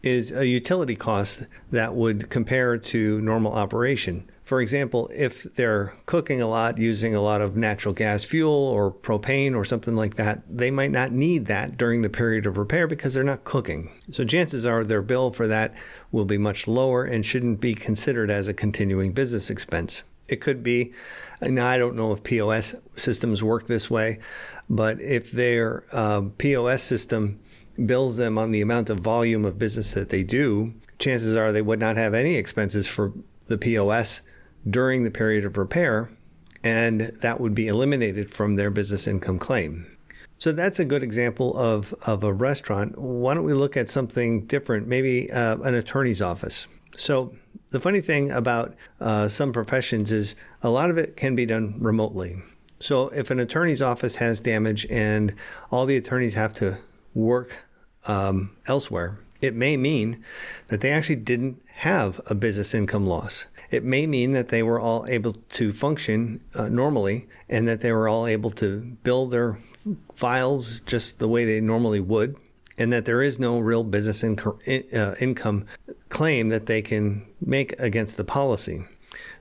is 0.01 0.31
a 0.31 0.48
utility 0.48 0.96
cost 0.96 1.48
that 1.72 1.93
would 1.93 2.29
compare 2.29 2.77
to 2.77 3.22
normal 3.22 3.53
operation. 3.53 4.29
For 4.49 4.61
example, 4.61 5.11
if 5.13 5.43
they're 5.43 5.93
cooking 6.07 6.41
a 6.41 6.47
lot 6.47 6.79
using 6.79 7.13
a 7.13 7.21
lot 7.21 7.39
of 7.39 7.55
natural 7.55 7.93
gas 7.93 8.23
fuel 8.23 8.51
or 8.51 8.91
propane 8.91 9.55
or 9.55 9.63
something 9.63 9.95
like 9.95 10.15
that, 10.15 10.41
they 10.49 10.71
might 10.71 10.89
not 10.89 11.11
need 11.11 11.45
that 11.45 11.77
during 11.77 12.01
the 12.01 12.09
period 12.09 12.47
of 12.47 12.57
repair 12.57 12.87
because 12.87 13.13
they're 13.13 13.23
not 13.23 13.43
cooking. 13.43 13.91
So 14.11 14.25
chances 14.25 14.65
are 14.65 14.83
their 14.83 15.03
bill 15.03 15.31
for 15.33 15.45
that 15.45 15.75
will 16.11 16.25
be 16.25 16.39
much 16.39 16.67
lower 16.67 17.03
and 17.03 17.23
shouldn't 17.23 17.61
be 17.61 17.75
considered 17.75 18.31
as 18.31 18.47
a 18.47 18.53
continuing 18.55 19.11
business 19.11 19.51
expense. 19.51 20.01
It 20.27 20.37
could 20.37 20.63
be, 20.63 20.93
now 21.43 21.67
I 21.67 21.77
don't 21.77 21.95
know 21.95 22.11
if 22.13 22.23
POS 22.23 22.73
systems 22.95 23.43
work 23.43 23.67
this 23.67 23.87
way, 23.91 24.17
but 24.67 24.99
if 24.99 25.29
their 25.29 25.83
uh, 25.93 26.23
POS 26.39 26.81
system 26.81 27.39
bills 27.85 28.17
them 28.17 28.39
on 28.39 28.49
the 28.49 28.61
amount 28.61 28.89
of 28.89 28.99
volume 29.01 29.45
of 29.45 29.59
business 29.59 29.93
that 29.93 30.09
they 30.09 30.23
do, 30.23 30.73
chances 30.97 31.37
are 31.37 31.51
they 31.51 31.61
would 31.61 31.79
not 31.79 31.97
have 31.97 32.15
any 32.15 32.33
expenses 32.33 32.87
for 32.87 33.13
the 33.45 33.59
POS 33.59 34.23
during 34.69 35.03
the 35.03 35.11
period 35.11 35.45
of 35.45 35.57
repair, 35.57 36.09
and 36.63 37.01
that 37.01 37.39
would 37.39 37.55
be 37.55 37.67
eliminated 37.67 38.31
from 38.31 38.55
their 38.55 38.69
business 38.69 39.07
income 39.07 39.39
claim. 39.39 39.97
So 40.38 40.51
that's 40.51 40.79
a 40.79 40.85
good 40.85 41.03
example 41.03 41.55
of, 41.57 41.93
of 42.05 42.23
a 42.23 42.33
restaurant. 42.33 42.97
Why 42.97 43.33
don't 43.33 43.43
we 43.43 43.53
look 43.53 43.75
at 43.75 43.89
something 43.89 44.45
different, 44.45 44.88
maybe 44.88 45.29
uh, 45.31 45.57
an 45.57 45.75
attorney's 45.75 46.21
office? 46.21 46.67
So, 46.95 47.33
the 47.71 47.79
funny 47.79 48.01
thing 48.01 48.31
about 48.31 48.73
uh, 48.99 49.27
some 49.27 49.53
professions 49.53 50.11
is 50.11 50.35
a 50.63 50.69
lot 50.69 50.89
of 50.89 50.97
it 50.97 51.15
can 51.15 51.35
be 51.35 51.45
done 51.45 51.75
remotely. 51.79 52.41
So 52.79 53.09
if 53.09 53.29
an 53.29 53.39
attorney's 53.39 53.81
office 53.81 54.15
has 54.15 54.39
damage 54.39 54.88
and 54.89 55.35
all 55.71 55.85
the 55.85 55.97
attorneys 55.97 56.33
have 56.33 56.53
to 56.55 56.79
work 57.13 57.55
um, 58.07 58.55
elsewhere, 58.67 59.19
it 59.41 59.53
may 59.53 59.77
mean 59.77 60.23
that 60.67 60.81
they 60.81 60.91
actually 60.91 61.17
didn't 61.17 61.61
have 61.67 62.19
a 62.25 62.35
business 62.35 62.73
income 62.73 63.05
loss. 63.05 63.47
It 63.71 63.83
may 63.83 64.07
mean 64.07 64.31
that 64.31 64.49
they 64.49 64.63
were 64.63 64.79
all 64.79 65.05
able 65.07 65.33
to 65.33 65.71
function 65.73 66.41
uh, 66.55 66.69
normally 66.69 67.27
and 67.49 67.67
that 67.67 67.81
they 67.81 67.91
were 67.91 68.07
all 68.07 68.25
able 68.25 68.49
to 68.51 68.81
build 69.03 69.31
their 69.31 69.59
files 70.15 70.81
just 70.81 71.19
the 71.19 71.27
way 71.27 71.45
they 71.45 71.61
normally 71.61 71.99
would, 71.99 72.35
and 72.77 72.91
that 72.91 73.05
there 73.05 73.21
is 73.21 73.39
no 73.39 73.59
real 73.59 73.83
business 73.83 74.23
inco- 74.23 74.93
uh, 74.93 75.15
income 75.19 75.65
claim 76.09 76.49
that 76.49 76.65
they 76.65 76.81
can 76.81 77.25
make 77.41 77.79
against 77.79 78.17
the 78.17 78.23
policy. 78.23 78.85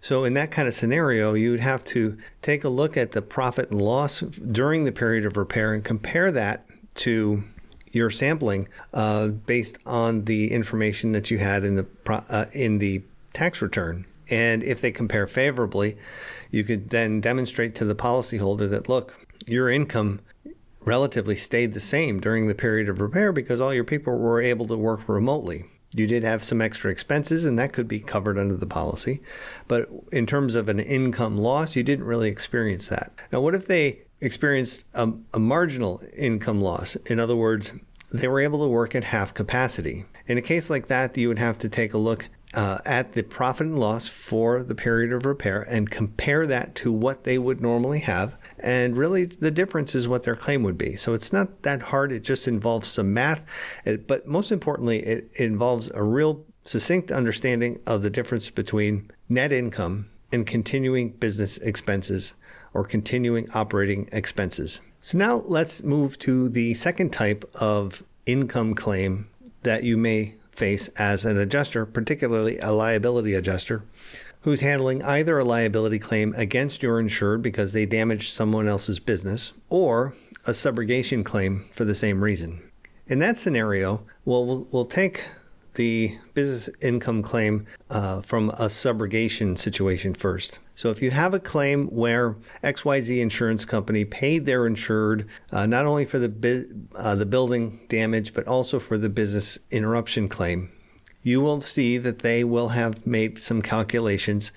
So, 0.01 0.25
in 0.25 0.35
that 0.35 0.51
kind 0.51 0.69
of 0.69 0.75
scenario, 0.75 1.35
you 1.35 1.51
would 1.51 1.61
have 1.61 1.85
to 1.87 2.17
take 2.41 2.63
a 2.65 2.69
look 2.69 2.97
at 2.97 3.13
the 3.13 3.23
profit 3.23 3.71
and 3.71 3.83
loss 3.83 4.21
during 4.21 4.85
the 4.85 4.93
period 4.93 5.25
of 5.25 5.37
repair 5.37 5.75
and 5.75 5.85
compare 5.85 6.31
that 6.31 6.67
to 6.97 7.43
your 7.91 8.11
sampling 8.11 8.69
uh, 8.95 9.29
based 9.29 9.79
on 9.87 10.25
the 10.25 10.53
information 10.53 11.13
that 11.13 11.31
you 11.31 11.39
had 11.39 11.65
in 11.65 11.75
the 11.75 11.87
uh, 12.07 12.45
in 12.53 12.79
the 12.79 13.03
tax 13.33 13.61
return. 13.61 14.07
And 14.31 14.63
if 14.63 14.81
they 14.81 14.93
compare 14.93 15.27
favorably, 15.27 15.97
you 16.51 16.65
could 16.65 16.91
then 16.91 17.21
demonstrate 17.21 17.75
to 17.77 17.85
the 17.85 17.95
policyholder 17.95 18.69
that 18.71 18.89
look, 18.89 19.27
your 19.47 19.71
income 19.71 20.21
relatively 20.85 21.37
stayed 21.37 21.73
the 21.73 21.81
same 21.81 22.21
during 22.21 22.47
the 22.47 22.55
period 22.55 22.89
of 22.89 23.01
repair 23.01 23.33
because 23.33 23.61
all 23.61 23.75
your 23.75 23.85
people 23.85 24.17
were 24.17 24.41
able 24.41 24.67
to 24.67 24.77
work 24.77 25.09
remotely. 25.09 25.65
You 25.95 26.07
did 26.07 26.23
have 26.23 26.45
some 26.45 26.61
extra 26.61 26.91
expenses, 26.91 27.45
and 27.45 27.59
that 27.59 27.73
could 27.73 27.89
be 27.89 28.01
covered 28.01 28.39
under 28.39 28.57
the 28.57 28.67
policy. 28.67 29.23
But 29.69 29.89
in 30.13 30.27
terms 30.27 30.55
of 30.55 30.69
an 30.69 30.81
income 30.81 31.39
loss, 31.39 31.77
you 31.77 31.83
didn't 31.83 32.05
really 32.05 32.29
experience 32.29 32.89
that. 32.89 33.13
Now, 33.33 33.41
what 33.41 33.55
if 33.55 33.67
they 33.67 34.01
experienced 34.21 34.85
a, 34.95 35.11
a 35.33 35.39
marginal 35.39 36.03
income 36.17 36.61
loss? 36.61 36.97
In 36.97 37.19
other 37.19 37.37
words, 37.37 37.73
they 38.13 38.29
were 38.29 38.41
able 38.41 38.61
to 38.61 38.69
work 38.69 38.95
at 38.95 39.05
half 39.05 39.33
capacity. 39.33 40.05
In 40.27 40.37
a 40.37 40.43
case 40.43 40.69
like 40.69 40.89
that, 40.89 41.17
you 41.17 41.29
would 41.29 41.39
have 41.39 41.59
to 41.59 41.69
take 41.71 41.95
a 41.95 41.99
look 41.99 42.29
uh, 42.55 42.79
at 42.87 43.13
the 43.13 43.23
profit 43.23 43.67
and 43.67 43.79
loss 43.79 44.09
for 44.09 44.63
the 44.63 44.75
period 44.75 45.13
of 45.13 45.27
repair 45.27 45.61
and 45.63 45.91
compare 45.91 46.47
that 46.47 46.75
to 46.75 46.91
what 46.91 47.25
they 47.25 47.39
would 47.39 47.61
normally 47.61 48.01
have. 48.01 48.39
And 48.59 48.97
really, 48.97 49.27
the 49.27 49.51
difference 49.51 49.95
is 49.95 50.09
what 50.09 50.23
their 50.23 50.37
claim 50.37 50.63
would 50.63 50.79
be. 50.79 50.97
So 50.97 51.15
it's 51.15 51.33
not 51.33 51.63
that 51.63 51.83
hard. 51.83 52.11
It 52.11 52.25
just 52.25 52.49
involves 52.49 52.89
some 52.89 53.13
math. 53.13 53.43
It, 53.85 54.07
but 54.07 54.27
most 54.27 54.51
importantly, 54.51 55.01
it, 55.01 55.31
it 55.39 55.45
involves 55.45 55.91
a 55.91 56.03
real 56.03 56.45
succinct 56.65 57.13
understanding 57.13 57.81
of 57.87 58.03
the 58.03 58.11
difference 58.11 58.51
between 58.51 59.11
net 59.29 59.53
income 59.53 60.11
and 60.33 60.47
continuing 60.47 61.11
business 61.11 61.59
expenses 61.59 62.35
or 62.75 62.85
continuing 62.85 63.49
operating 63.55 64.09
expenses. 64.13 64.81
So 65.01 65.17
now 65.19 65.43
let's 65.47 65.83
move 65.83 66.19
to 66.21 66.49
the 66.49 66.75
second 66.75 67.13
type 67.13 67.45
of 67.55 68.03
income 68.27 68.75
claim 68.75 69.29
that 69.63 69.85
you 69.85 69.97
may 69.97 70.35
face 70.59 70.89
as 70.97 71.25
an 71.25 71.39
adjuster, 71.39 71.87
particularly 71.87 72.59
a 72.59 72.73
liability 72.73 73.35
adjuster, 73.35 73.85
who's 74.43 74.61
handling 74.61 75.03
either 75.03 75.39
a 75.39 75.45
liability 75.45 75.99
claim 75.99 76.35
against 76.37 76.83
your 76.83 77.01
insured 77.01 77.43
because 77.43 77.73
they 77.73 77.87
damaged 77.87 78.33
someone 78.33 78.69
else's 78.69 78.99
business 78.99 79.53
or 79.69 80.15
a 80.47 80.51
subrogation 80.51 81.25
claim 81.25 81.65
for 81.71 81.85
the 81.85 81.95
same 81.95 82.23
reason. 82.23 82.63
In 83.07 83.19
that 83.21 83.39
scenario, 83.39 84.05
we'll, 84.25 84.67
we'll 84.71 84.85
take 84.85 85.25
the 85.79 86.19
business 86.35 86.69
income 86.83 87.23
claim 87.23 87.65
uh, 87.89 88.21
from 88.23 88.51
a 88.51 88.67
subrogation 88.67 89.57
situation 89.57 90.13
first. 90.13 90.59
So 90.75 90.91
if 90.91 91.01
you 91.01 91.13
have 91.13 91.35
a 91.35 91.41
claim 91.41 91.85
where 91.85 92.35
XYZ 92.65 93.21
insurance 93.21 93.65
company 93.65 94.05
paid 94.05 94.45
their 94.45 94.67
insured 94.67 95.29
uh, 95.53 95.67
not 95.67 95.87
only 95.87 96.05
for 96.05 96.19
the 96.19 96.29
bi- 96.29 96.99
uh, 96.99 97.15
the 97.15 97.27
building 97.27 97.79
damage 97.89 98.35
but 98.35 98.49
also 98.49 98.81
for 98.81 98.99
the 98.99 99.09
business 99.09 99.57
interruption 99.71 100.29
claim, 100.29 100.73
you 101.23 101.41
will 101.41 101.61
see 101.61 101.97
that 101.97 102.21
they 102.21 102.43
will 102.43 102.71
have 102.71 103.07
made 103.07 103.39
some 103.39 103.63
calculations 103.63 104.51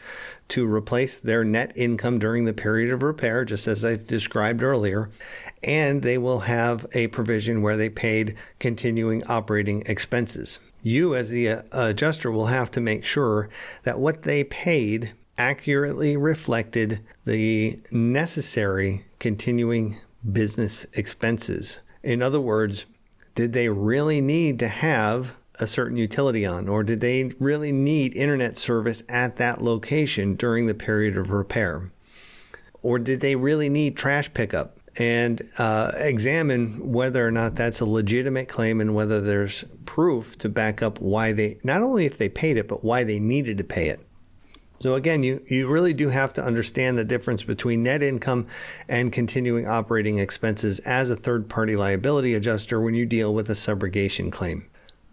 to 0.48 0.66
replace 0.66 1.20
their 1.20 1.44
net 1.44 1.72
income 1.76 2.18
during 2.18 2.46
the 2.46 2.54
period 2.54 2.92
of 2.92 3.04
repair, 3.04 3.46
just 3.46 3.68
as 3.68 3.86
I 3.86 3.96
described 3.96 4.64
earlier, 4.64 5.12
and 5.62 6.02
they 6.02 6.18
will 6.18 6.40
have 6.40 6.88
a 6.96 7.08
provision 7.08 7.62
where 7.62 7.78
they 7.78 7.90
paid 7.90 8.36
continuing 8.58 9.24
operating 9.26 9.84
expenses 9.86 10.60
you, 10.82 11.16
as 11.16 11.30
the 11.30 11.50
uh, 11.50 11.62
adjuster, 11.72 12.32
will 12.32 12.48
have 12.48 12.72
to 12.72 12.82
make 12.82 13.06
sure 13.06 13.50
that 13.84 14.00
what 14.00 14.24
they 14.24 14.44
paid 14.44 15.14
accurately 15.38 16.18
reflected 16.18 17.00
the 17.26 17.80
necessary 17.92 19.06
continuing 19.20 19.98
business 20.32 20.86
expenses. 20.94 21.82
In 22.04 22.22
other 22.22 22.42
words, 22.42 22.86
did 23.36 23.54
they 23.54 23.70
really 23.70 24.22
need 24.22 24.60
to 24.60 24.68
have 24.68 25.36
a 25.60 25.68
certain 25.68 25.98
utility 25.98 26.46
on, 26.46 26.68
or 26.68 26.84
did 26.84 27.02
they 27.02 27.32
really 27.40 27.72
need 27.72 28.16
internet 28.16 28.58
service 28.58 29.04
at 29.08 29.38
that 29.38 29.62
location 29.62 30.36
during 30.36 30.66
the 30.66 30.74
period 30.74 31.18
of 31.18 31.32
repair? 31.32 31.92
Or 32.82 32.98
did 32.98 33.22
they 33.22 33.36
really 33.36 33.70
need 33.70 33.96
trash 33.96 34.34
pickup? 34.34 34.78
And 34.98 35.42
uh, 35.58 35.92
examine 35.96 36.92
whether 36.92 37.26
or 37.26 37.32
not 37.32 37.56
that's 37.56 37.80
a 37.80 37.86
legitimate 37.86 38.48
claim 38.48 38.82
and 38.82 38.94
whether 38.94 39.22
there's 39.22 39.64
proof 39.86 40.38
to 40.40 40.50
back 40.50 40.82
up 40.82 41.00
why 41.00 41.32
they 41.32 41.58
not 41.64 41.82
only 41.82 42.06
if 42.06 42.18
they 42.18 42.30
paid 42.30 42.58
it 42.58 42.68
but 42.68 42.84
why 42.84 43.04
they 43.04 43.20
needed 43.20 43.58
to 43.58 43.64
pay 43.64 43.88
it. 43.90 44.00
So 44.82 44.96
again, 44.96 45.22
you, 45.22 45.44
you 45.48 45.68
really 45.68 45.94
do 45.94 46.10
have 46.10 46.34
to 46.34 46.44
understand 46.44 46.98
the 46.98 47.06
difference 47.06 47.44
between 47.44 47.84
net 47.84 48.02
income 48.02 48.48
and 48.88 49.14
continuing 49.14 49.68
operating 49.68 50.18
expenses 50.18 50.80
as 50.80 51.12
a 51.12 51.16
third 51.16 51.48
party 51.48 51.76
liability 51.76 52.34
adjuster 52.34 52.82
when 52.82 52.96
you 52.96 53.06
deal 53.06 53.32
with 53.32 53.48
a 53.52 53.54
subrogation 53.54 54.32
claim. 54.32 54.66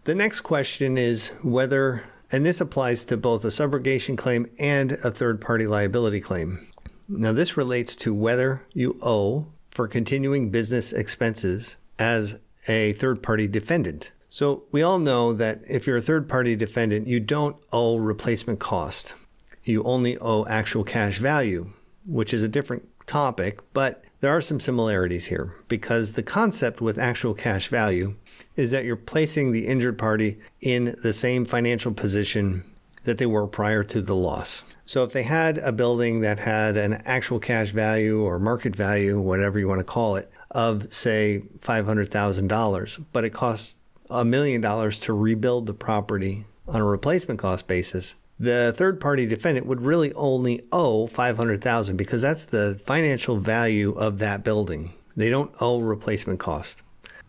The 0.05 0.15
next 0.15 0.41
question 0.41 0.97
is 0.97 1.35
whether, 1.43 2.03
and 2.33 2.47
this 2.47 2.63
applies 2.63 3.05
to 3.07 3.19
both 3.19 3.45
a 3.45 3.49
subrogation 3.49 4.17
claim 4.17 4.47
and 4.59 4.93
a 4.93 5.11
third 5.11 5.39
party 5.39 5.67
liability 5.67 6.23
claim. 6.23 6.67
Now, 7.07 7.33
this 7.33 7.59
relates 7.59 7.95
to 7.97 8.15
whether 8.15 8.67
you 8.73 8.99
owe 9.03 9.49
for 9.79 9.87
continuing 9.87 10.51
business 10.51 10.93
expenses 10.93 11.77
as 12.01 12.41
a 12.67 12.93
third 12.95 13.23
party 13.23 13.47
defendant. 13.47 14.11
So, 14.29 14.65
we 14.73 14.83
all 14.83 14.99
know 14.99 15.33
that 15.33 15.61
if 15.71 15.87
you're 15.87 15.99
a 15.99 16.01
third 16.01 16.29
party 16.29 16.57
defendant, 16.57 17.07
you 17.07 17.21
don't 17.21 17.55
owe 17.71 17.97
replacement 17.97 18.59
cost. 18.59 19.15
You 19.63 19.85
only 19.85 20.19
owe 20.19 20.45
actual 20.47 20.83
cash 20.83 21.19
value, 21.19 21.69
which 22.05 22.35
is 22.35 22.43
a 22.43 22.49
different 22.49 22.89
topic, 23.07 23.61
but 23.73 24.03
there 24.21 24.37
are 24.37 24.41
some 24.41 24.59
similarities 24.59 25.27
here 25.27 25.55
because 25.69 26.15
the 26.15 26.25
concept 26.25 26.81
with 26.81 26.99
actual 26.99 27.35
cash 27.35 27.69
value 27.69 28.17
is 28.57 28.73
that 28.73 28.85
you're 28.85 28.97
placing 28.97 29.53
the 29.53 29.69
injured 29.69 29.97
party 29.97 30.41
in 30.61 30.97
the 31.05 31.13
same 31.13 31.45
financial 31.45 31.95
position 31.95 32.65
that 33.05 33.19
they 33.19 33.27
were 33.27 33.47
prior 33.47 33.85
to 33.85 34.03
the 34.03 34.17
loss. 34.17 34.65
So 34.88 35.04
if 35.04 35.12
they 35.12 35.23
had 35.23 35.59
a 35.59 35.71
building 35.71 36.23
that 36.23 36.40
had 36.40 36.78
an 36.78 37.02
actual 37.04 37.38
cash 37.38 37.73
value 37.73 38.23
or 38.23 38.38
market 38.38 38.75
value, 38.75 39.21
whatever 39.21 39.59
you 39.59 39.68
want 39.68 39.80
to 39.80 39.85
call 39.85 40.16
it, 40.16 40.30
of 40.50 40.95
say 40.95 41.42
$500,000, 41.59 43.04
but 43.12 43.23
it 43.23 43.35
costs 43.35 43.76
a 44.09 44.25
million 44.25 44.62
dollars 44.62 44.99
to 45.00 45.12
rebuild 45.12 45.66
the 45.66 45.75
property 45.75 46.45
on 46.66 46.80
a 46.80 46.85
replacement 46.85 47.38
cost 47.38 47.66
basis, 47.66 48.14
the 48.40 48.73
third 48.75 48.99
party 48.99 49.26
defendant 49.26 49.66
would 49.66 49.83
really 49.83 50.11
only 50.14 50.66
owe 50.73 51.07
500,000 51.07 51.99
because 51.99 52.23
that's 52.23 52.47
the 52.47 52.80
financial 52.83 53.37
value 53.37 53.92
of 53.92 54.21
that 54.21 54.42
building. 54.42 54.95
They 55.14 55.28
don't 55.28 55.54
owe 55.61 55.80
replacement 55.80 56.40
cost. 56.40 56.80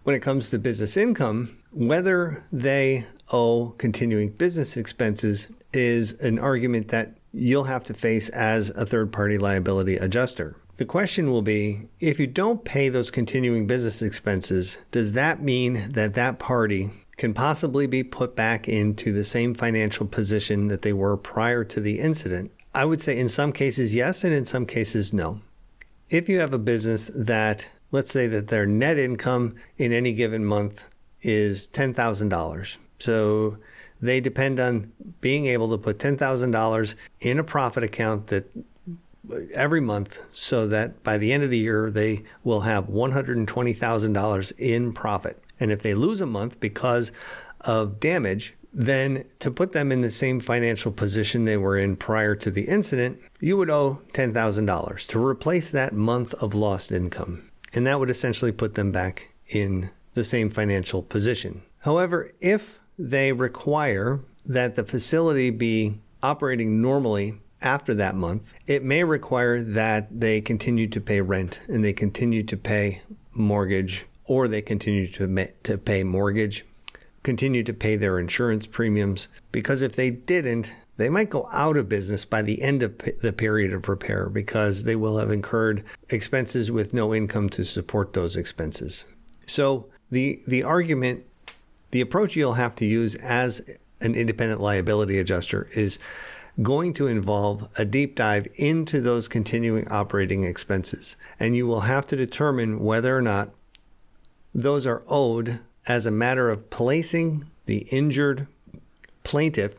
When 0.04 0.16
it 0.16 0.22
comes 0.22 0.50
to 0.52 0.60
business 0.60 0.96
income, 0.96 1.58
whether 1.74 2.46
they 2.54 3.04
owe 3.34 3.72
continuing 3.78 4.30
business 4.30 4.78
expenses 4.78 5.52
is 5.74 6.14
an 6.22 6.40
argument 6.40 6.88
that 6.88 7.19
you'll 7.34 7.66
have 7.66 7.84
to 7.86 7.94
face 7.94 8.30
as 8.30 8.70
a 8.72 8.86
third 8.86 9.12
party 9.12 9.38
liability 9.38 9.98
adjuster. 9.98 10.56
The 10.78 10.86
question 10.86 11.30
will 11.30 11.42
be 11.42 11.90
if 12.00 12.20
you 12.20 12.28
don't 12.28 12.64
pay 12.64 12.88
those 12.90 13.12
continuing 13.12 13.68
business 13.68 14.02
expenses, 14.02 14.78
does 14.92 15.12
that 15.14 15.42
mean 15.42 15.90
that 15.92 16.14
that 16.14 16.40
party 16.40 16.90
can 17.18 17.34
possibly 17.34 17.86
be 17.86 18.02
put 18.02 18.34
back 18.34 18.70
into 18.70 19.12
the 19.12 19.26
same 19.26 19.54
financial 19.54 20.08
position 20.08 20.70
that 20.70 20.82
they 20.82 20.94
were 20.94 21.18
prior 21.18 21.66
to 21.66 21.82
the 21.82 22.00
incident? 22.00 22.52
I 22.74 22.86
would 22.86 23.02
say 23.02 23.18
in 23.18 23.28
some 23.28 23.52
cases 23.52 23.94
yes, 23.94 24.24
and 24.24 24.34
in 24.34 24.46
some 24.46 24.66
cases 24.66 25.12
no. 25.12 25.42
If 26.10 26.30
you 26.30 26.40
have 26.40 26.54
a 26.54 26.58
business 26.58 27.12
that, 27.14 27.68
let's 27.92 28.12
say 28.12 28.28
that 28.28 28.48
their 28.48 28.66
net 28.66 28.98
income 28.98 29.56
in 29.78 29.92
any 29.92 30.14
given 30.14 30.46
month 30.46 30.90
is 31.22 31.68
$10,000. 31.68 32.78
So 33.00 33.58
they 34.02 34.22
depend 34.22 34.60
on 34.60 34.92
being 35.22 35.46
able 35.48 35.70
to 35.70 35.78
put 35.78 36.00
$10,000 36.00 36.96
in 37.22 37.40
a 37.40 37.44
profit 37.44 37.84
account 37.84 38.28
that 38.28 38.54
every 39.54 39.82
month 39.82 40.26
so 40.32 40.68
that 40.68 41.04
by 41.04 41.18
the 41.18 41.32
end 41.32 41.44
of 41.44 41.50
the 41.50 41.58
year 41.58 41.92
they 41.92 42.24
will 42.44 42.62
have 42.62 42.86
$120,000 42.86 44.60
in 44.60 44.94
profit. 44.94 45.44
And 45.60 45.72
if 45.72 45.82
they 45.82 45.94
lose 45.94 46.22
a 46.22 46.26
month 46.26 46.60
because 46.60 47.12
of 47.62 48.00
damage, 48.00 48.54
then 48.72 49.26
to 49.40 49.52
put 49.52 49.72
them 49.72 49.92
in 49.92 50.02
the 50.02 50.12
same 50.12 50.40
financial 50.40 50.92
position 50.92 51.46
they 51.46 51.58
were 51.58 51.78
in 51.78 51.96
prior 51.96 52.36
to 52.36 52.52
the 52.52 52.64
incident, 52.64 53.20
you 53.40 53.58
would 53.58 53.70
owe 53.70 54.02
$10,000 54.14 55.08
to 55.08 55.26
replace 55.26 55.72
that 55.72 55.94
month 55.94 56.34
of 56.36 56.54
lost 56.54 56.92
income. 56.92 57.50
And 57.74 57.86
that 57.88 58.00
would 58.00 58.10
essentially 58.10 58.52
put 58.52 58.76
them 58.76 58.92
back 58.92 59.34
in 59.48 59.90
the 60.14 60.24
same 60.24 60.50
financial 60.50 61.02
position. 61.02 61.62
However, 61.80 62.32
if 62.40 62.79
they 63.00 63.32
require 63.32 64.20
that 64.46 64.76
the 64.76 64.84
facility 64.84 65.50
be 65.50 65.98
operating 66.22 66.82
normally 66.82 67.40
after 67.62 67.94
that 67.96 68.16
month, 68.16 68.54
it 68.68 68.84
may 68.84 69.04
require 69.04 69.62
that 69.62 70.08
they 70.20 70.42
continue 70.42 70.88
to 70.88 71.02
pay 71.02 71.22
rent 71.22 71.62
and 71.68 71.84
they 71.84 71.94
continue 71.94 72.44
to 72.44 72.58
pay 72.58 73.02
mortgage 73.34 74.06
or 74.26 74.48
they 74.48 74.62
continue 74.62 75.08
to, 75.08 75.48
to 75.64 75.78
pay 75.78 76.04
mortgage, 76.04 76.66
continue 77.24 77.64
to 77.64 77.74
pay 77.74 77.96
their 77.96 78.20
insurance 78.20 78.68
premiums. 78.68 79.28
Because 79.52 79.82
if 79.82 79.96
they 79.96 80.12
didn't, 80.12 80.74
they 80.98 81.10
might 81.10 81.30
go 81.30 81.48
out 81.52 81.78
of 81.78 81.90
business 81.90 82.26
by 82.26 82.42
the 82.42 82.62
end 82.62 82.84
of 82.84 82.98
the 83.22 83.34
period 83.34 83.74
of 83.74 83.88
repair 83.88 84.30
because 84.30 84.84
they 84.84 84.96
will 84.96 85.18
have 85.18 85.32
incurred 85.32 85.84
expenses 86.10 86.70
with 86.70 86.94
no 86.94 87.16
income 87.16 87.50
to 87.50 87.64
support 87.64 88.14
those 88.14 88.36
expenses. 88.36 89.06
So 89.46 89.88
the 90.12 90.42
the 90.46 90.64
argument, 90.64 91.26
the 91.92 92.02
approach 92.02 92.36
you'll 92.36 92.54
have 92.54 92.76
to 92.76 92.86
use 92.86 93.16
as 93.16 93.62
an 94.02 94.16
independent 94.16 94.62
liability 94.62 95.20
adjuster 95.20 95.68
is 95.76 96.00
going 96.62 96.94
to 96.94 97.08
involve 97.08 97.70
a 97.78 97.86
deep 97.86 98.16
dive 98.16 98.48
into 98.56 99.00
those 99.00 99.28
continuing 99.28 99.88
operating 99.88 100.44
expenses. 100.44 101.16
And 101.40 101.56
you 101.56 101.66
will 101.66 101.82
have 101.82 102.06
to 102.08 102.16
determine 102.16 102.80
whether 102.80 103.16
or 103.16 103.22
not 103.22 103.52
those 104.54 104.86
are 104.86 105.04
owed 105.08 105.60
as 105.88 106.06
a 106.06 106.12
matter 106.12 106.50
of 106.50 106.70
placing 106.70 107.48
the 107.66 107.88
injured 107.92 108.48
plaintiff 109.24 109.76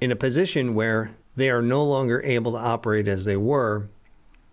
in 0.00 0.12
a 0.12 0.16
position 0.16 0.74
where 0.74 1.12
they 1.36 1.50
are 1.50 1.62
no 1.62 1.84
longer 1.84 2.20
able 2.24 2.52
to 2.52 2.58
operate 2.58 3.08
as 3.08 3.24
they 3.24 3.36
were 3.36 3.88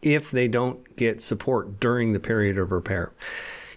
if 0.02 0.30
they 0.32 0.48
don't 0.48 0.96
get 0.96 1.22
support 1.22 1.80
during 1.80 2.14
the 2.14 2.20
period 2.20 2.58
of 2.58 2.72
repair. 2.72 3.12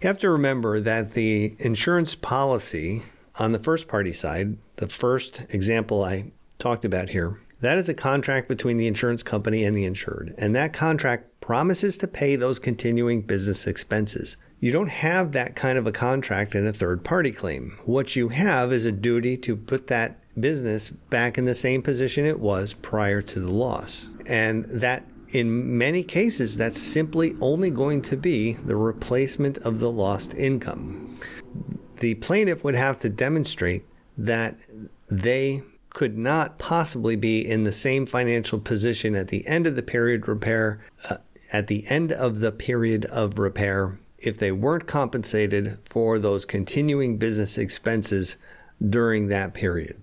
You 0.00 0.06
have 0.06 0.18
to 0.20 0.30
remember 0.30 0.78
that 0.80 1.12
the 1.12 1.56
insurance 1.58 2.14
policy 2.14 3.02
on 3.38 3.52
the 3.52 3.58
first 3.58 3.88
party 3.88 4.12
side, 4.12 4.58
the 4.76 4.88
first 4.88 5.46
example 5.50 6.04
I 6.04 6.32
talked 6.58 6.84
about 6.84 7.10
here, 7.10 7.40
that 7.60 7.78
is 7.78 7.88
a 7.88 7.94
contract 7.94 8.48
between 8.48 8.76
the 8.76 8.86
insurance 8.86 9.22
company 9.22 9.64
and 9.64 9.76
the 9.76 9.84
insured. 9.84 10.34
And 10.38 10.54
that 10.54 10.72
contract 10.72 11.40
promises 11.40 11.96
to 11.98 12.08
pay 12.08 12.36
those 12.36 12.58
continuing 12.58 13.22
business 13.22 13.66
expenses. 13.66 14.36
You 14.60 14.72
don't 14.72 14.90
have 14.90 15.32
that 15.32 15.56
kind 15.56 15.78
of 15.78 15.86
a 15.86 15.92
contract 15.92 16.54
in 16.54 16.66
a 16.66 16.72
third 16.72 17.04
party 17.04 17.32
claim. 17.32 17.78
What 17.84 18.16
you 18.16 18.28
have 18.28 18.72
is 18.72 18.84
a 18.84 18.92
duty 18.92 19.36
to 19.38 19.56
put 19.56 19.86
that 19.86 20.18
business 20.40 20.90
back 20.90 21.38
in 21.38 21.44
the 21.44 21.54
same 21.54 21.82
position 21.82 22.24
it 22.24 22.38
was 22.38 22.74
prior 22.74 23.22
to 23.22 23.40
the 23.40 23.50
loss. 23.50 24.08
And 24.26 24.64
that 24.64 25.04
in 25.30 25.76
many 25.76 26.02
cases, 26.02 26.56
that's 26.56 26.78
simply 26.78 27.36
only 27.40 27.70
going 27.70 28.02
to 28.02 28.16
be 28.16 28.54
the 28.54 28.76
replacement 28.76 29.58
of 29.58 29.78
the 29.78 29.90
lost 29.90 30.34
income. 30.34 31.16
The 31.98 32.14
plaintiff 32.16 32.64
would 32.64 32.74
have 32.74 32.98
to 33.00 33.08
demonstrate 33.08 33.84
that 34.16 34.56
they 35.08 35.62
could 35.90 36.18
not 36.18 36.58
possibly 36.58 37.16
be 37.16 37.46
in 37.46 37.64
the 37.64 37.72
same 37.72 38.06
financial 38.06 38.58
position 38.58 39.14
at 39.14 39.28
the 39.28 39.46
end 39.46 39.66
of 39.66 39.74
the 39.74 39.82
period 39.82 40.28
repair, 40.28 40.80
uh, 41.08 41.16
at 41.52 41.66
the 41.66 41.86
end 41.88 42.12
of 42.12 42.40
the 42.40 42.52
period 42.52 43.04
of 43.06 43.38
repair, 43.38 43.98
if 44.18 44.38
they 44.38 44.52
weren't 44.52 44.86
compensated 44.86 45.78
for 45.88 46.18
those 46.18 46.44
continuing 46.44 47.16
business 47.16 47.56
expenses 47.56 48.36
during 48.86 49.28
that 49.28 49.54
period. 49.54 50.00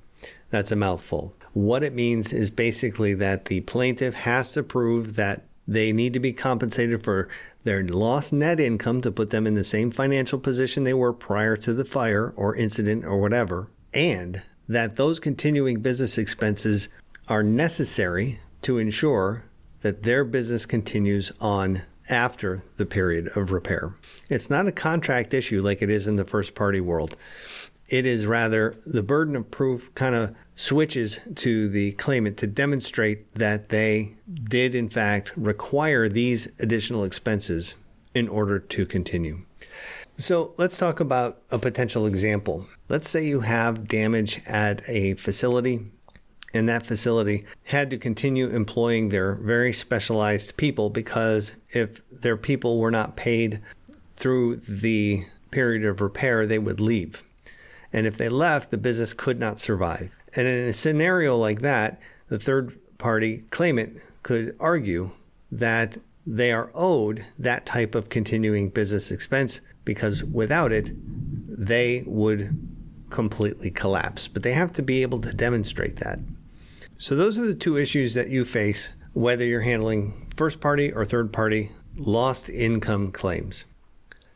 That's 0.50 0.72
a 0.72 0.76
mouthful. 0.76 1.36
What 1.54 1.84
it 1.84 1.94
means 1.94 2.34
is 2.34 2.50
basically 2.50 3.14
that 3.16 3.46
the 3.46 3.62
plaintiff 3.62 4.14
has 4.14 4.52
to 4.54 4.64
prove 4.64 5.16
that 5.16 5.44
they 5.68 5.92
need 5.92 6.14
to 6.14 6.20
be 6.20 6.34
compensated 6.34 7.04
for 7.04 7.28
their 7.64 7.84
lost 7.84 8.32
net 8.32 8.60
income 8.60 9.02
to 9.02 9.12
put 9.12 9.32
them 9.32 9.48
in 9.48 9.56
the 9.56 9.64
same 9.64 9.92
financial 9.92 10.40
position 10.40 10.84
they 10.84 10.94
were 10.94 11.14
prior 11.14 11.58
to 11.58 11.74
the 11.74 11.86
fire 11.86 12.34
or 12.36 12.56
incident 12.56 13.04
or 13.04 13.20
whatever, 13.20 13.70
and 13.94 14.44
that 14.68 14.98
those 14.98 15.20
continuing 15.20 15.82
business 15.82 16.18
expenses 16.18 16.90
are 17.28 17.44
necessary 17.44 18.40
to 18.62 18.78
ensure 18.78 19.44
that 19.82 20.04
their 20.04 20.24
business 20.24 20.66
continues 20.66 21.32
on 21.40 21.82
after 22.10 22.64
the 22.78 22.86
period 22.86 23.28
of 23.36 23.52
repair. 23.52 23.94
It's 24.30 24.50
not 24.50 24.68
a 24.68 24.72
contract 24.72 25.34
issue 25.34 25.62
like 25.62 25.82
it 25.82 25.90
is 25.90 26.08
in 26.08 26.16
the 26.16 26.26
first 26.26 26.56
party 26.56 26.82
world. 26.82 27.16
It 27.88 28.06
is 28.06 28.26
rather 28.26 28.76
the 28.86 29.04
burden 29.04 29.36
of 29.36 29.52
proof 29.52 29.94
kind 29.96 30.16
of 30.16 30.36
switches 30.56 31.20
to 31.36 31.68
the 31.68 31.92
claimant 31.94 32.38
to 32.38 32.48
demonstrate 32.48 33.34
that 33.36 33.70
they 33.70 34.14
did, 34.44 34.74
in 34.74 34.90
fact, 34.90 35.32
require 35.36 36.08
these 36.08 36.52
additional 36.60 37.04
expenses 37.04 37.76
in 38.14 38.28
order 38.28 38.60
to 38.60 38.86
continue. 38.86 39.42
So 40.18 40.54
let's 40.58 40.78
talk 40.78 41.02
about 41.02 41.42
a 41.52 41.60
potential 41.60 42.06
example. 42.06 42.68
Let's 42.88 43.10
say 43.10 43.26
you 43.26 43.42
have 43.42 43.88
damage 43.88 44.42
at 44.48 44.88
a 44.90 45.16
facility 45.16 45.92
and 46.54 46.70
that 46.70 46.86
facility 46.86 47.44
had 47.66 47.90
to 47.90 47.98
continue 47.98 48.48
employing 48.48 49.10
their 49.10 49.36
very 49.36 49.74
specialized 49.74 50.56
people 50.56 50.90
because 50.90 51.58
if 51.72 52.02
their 52.10 52.38
people 52.38 52.80
were 52.80 52.92
not 52.92 53.18
paid 53.18 53.60
through 54.16 54.56
the 54.56 55.26
period 55.52 55.84
of 55.84 56.00
repair, 56.00 56.46
they 56.46 56.60
would 56.60 56.80
leave. 56.80 57.24
And 57.92 58.08
if 58.08 58.18
they 58.18 58.30
left, 58.30 58.72
the 58.72 58.78
business 58.78 59.14
could 59.14 59.38
not 59.38 59.60
survive. 59.60 60.12
And 60.36 60.48
in 60.48 60.68
a 60.68 60.74
scenario 60.74 61.38
like 61.38 61.62
that, 61.62 62.00
the 62.28 62.40
third 62.40 62.78
party 62.98 63.44
claimant 63.50 64.00
could 64.24 64.56
argue 64.60 65.12
that 65.52 65.98
they 66.28 66.52
are 66.52 66.72
owed 66.74 67.26
that 67.38 67.66
type 67.66 67.96
of 67.96 68.10
continuing 68.10 68.70
business 68.70 69.12
expense 69.12 69.62
because 69.86 70.24
without 70.24 70.72
it, 70.72 70.92
they 70.96 72.04
would 72.08 72.58
completely 73.10 73.70
collapse. 73.70 74.28
But 74.28 74.44
they 74.44 74.54
have 74.54 74.74
to 74.74 74.82
be 74.82 75.04
able 75.04 75.20
to 75.22 75.34
demonstrate 75.34 75.98
that. 75.98 76.20
So, 76.98 77.16
those 77.16 77.38
are 77.38 77.46
the 77.46 77.54
two 77.54 77.78
issues 77.78 78.14
that 78.14 78.30
you 78.30 78.46
face 78.46 78.94
whether 79.16 79.46
you're 79.46 79.62
handling 79.62 80.28
first 80.36 80.60
party 80.60 80.92
or 80.92 81.06
third 81.06 81.32
party 81.32 81.72
lost 81.96 82.50
income 82.50 83.12
claims. 83.12 83.64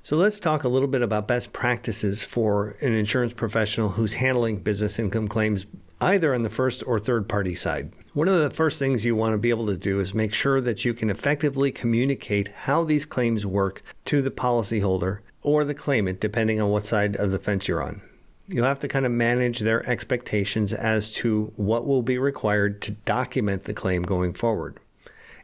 So 0.02 0.16
let's 0.16 0.40
talk 0.40 0.64
a 0.64 0.70
little 0.70 0.88
bit 0.88 1.02
about 1.02 1.28
best 1.28 1.52
practices 1.52 2.24
for 2.24 2.78
an 2.82 2.94
insurance 2.94 3.34
professional 3.34 3.90
who's 3.90 4.14
handling 4.14 4.60
business 4.60 4.98
income 4.98 5.28
claims 5.28 5.66
either 6.02 6.34
on 6.34 6.44
the 6.44 6.50
first 6.50 6.84
or 6.88 7.00
third 7.00 7.28
party 7.28 7.56
side. 7.56 7.92
One 8.14 8.28
of 8.28 8.40
the 8.40 8.50
first 8.50 8.80
things 8.80 9.06
you 9.06 9.16
want 9.16 9.34
to 9.34 9.38
be 9.38 9.50
able 9.50 9.68
to 9.68 9.78
do 9.78 10.00
is 10.00 10.14
make 10.14 10.34
sure 10.34 10.62
that 10.62 10.86
you 10.86 10.94
can 10.94 11.10
effectively 11.10 11.72
communicate 11.72 12.50
how 12.50 12.84
these 12.84 13.06
claims 13.06 13.46
work 13.46 13.84
to 14.06 14.22
the 14.22 14.32
policyholder 14.32 15.20
or 15.42 15.64
the 15.64 15.74
claimant, 15.74 16.20
depending 16.20 16.60
on 16.62 16.70
what 16.70 16.86
side 16.86 17.16
of 17.16 17.32
the 17.32 17.40
fence 17.40 17.68
you're 17.68 17.84
on. 17.84 18.02
You'll 18.48 18.66
have 18.66 18.80
to 18.80 18.88
kind 18.88 19.06
of 19.06 19.12
manage 19.12 19.60
their 19.60 19.88
expectations 19.88 20.74
as 20.74 21.12
to 21.12 21.54
what 21.56 21.86
will 21.86 22.02
be 22.02 22.18
required 22.18 22.82
to 22.84 22.92
document 22.92 23.66
the 23.66 23.74
claim 23.74 24.02
going 24.04 24.34
forward. 24.34 24.80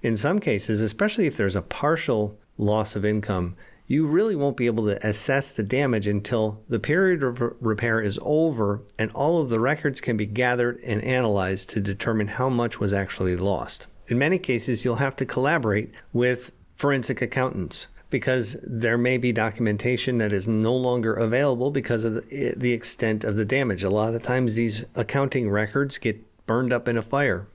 In 0.02 0.16
some 0.16 0.40
cases, 0.40 0.82
especially 0.82 1.28
if 1.28 1.38
there's 1.38 1.56
a 1.56 1.62
partial 1.62 2.38
loss 2.58 2.96
of 2.96 3.06
income, 3.06 3.56
you 3.88 4.08
really 4.08 4.36
won't 4.36 4.58
be 4.58 4.66
able 4.66 4.86
to 4.86 5.08
assess 5.08 5.52
the 5.52 5.64
damage 5.64 6.08
until 6.08 6.64
the 6.68 6.80
period 6.80 7.22
of 7.24 7.42
repair 7.62 8.02
is 8.02 8.20
over 8.22 8.82
and 8.98 9.12
all 9.12 9.42
of 9.42 9.50
the 9.50 9.60
records 9.60 10.02
can 10.02 10.18
be 10.18 10.26
gathered 10.26 10.80
and 10.86 11.04
analyzed 11.04 11.70
to 11.70 11.80
determine 11.80 12.28
how 12.28 12.50
much 12.50 12.80
was 12.80 12.94
actually 12.94 13.36
lost. 13.36 13.88
In 14.08 14.18
many 14.18 14.38
cases, 14.38 14.84
you'll 14.84 14.96
have 14.96 15.16
to 15.18 15.26
collaborate 15.26 15.92
with 16.14 16.58
forensic 16.76 17.22
accountants 17.22 17.88
because 18.10 18.58
there 18.64 18.98
may 18.98 19.18
be 19.18 19.32
documentation 19.32 20.20
that 20.20 20.32
is 20.32 20.48
no 20.48 20.76
longer 20.76 21.14
available 21.14 21.72
because 21.72 22.04
of 22.04 22.28
the, 22.30 22.72
extent 22.72 23.24
of 23.24 23.36
the 23.36 23.46
damage. 23.46 23.84
A 23.84 23.90
lot 23.90 24.14
of 24.14 24.24
times, 24.24 24.56
these 24.56 24.86
accounting 24.96 25.50
records 25.50 25.98
get 25.98 26.22
burned 26.46 26.72
up 26.72 26.88
in 26.88 26.98
a 26.98 27.02
fire. 27.02 27.48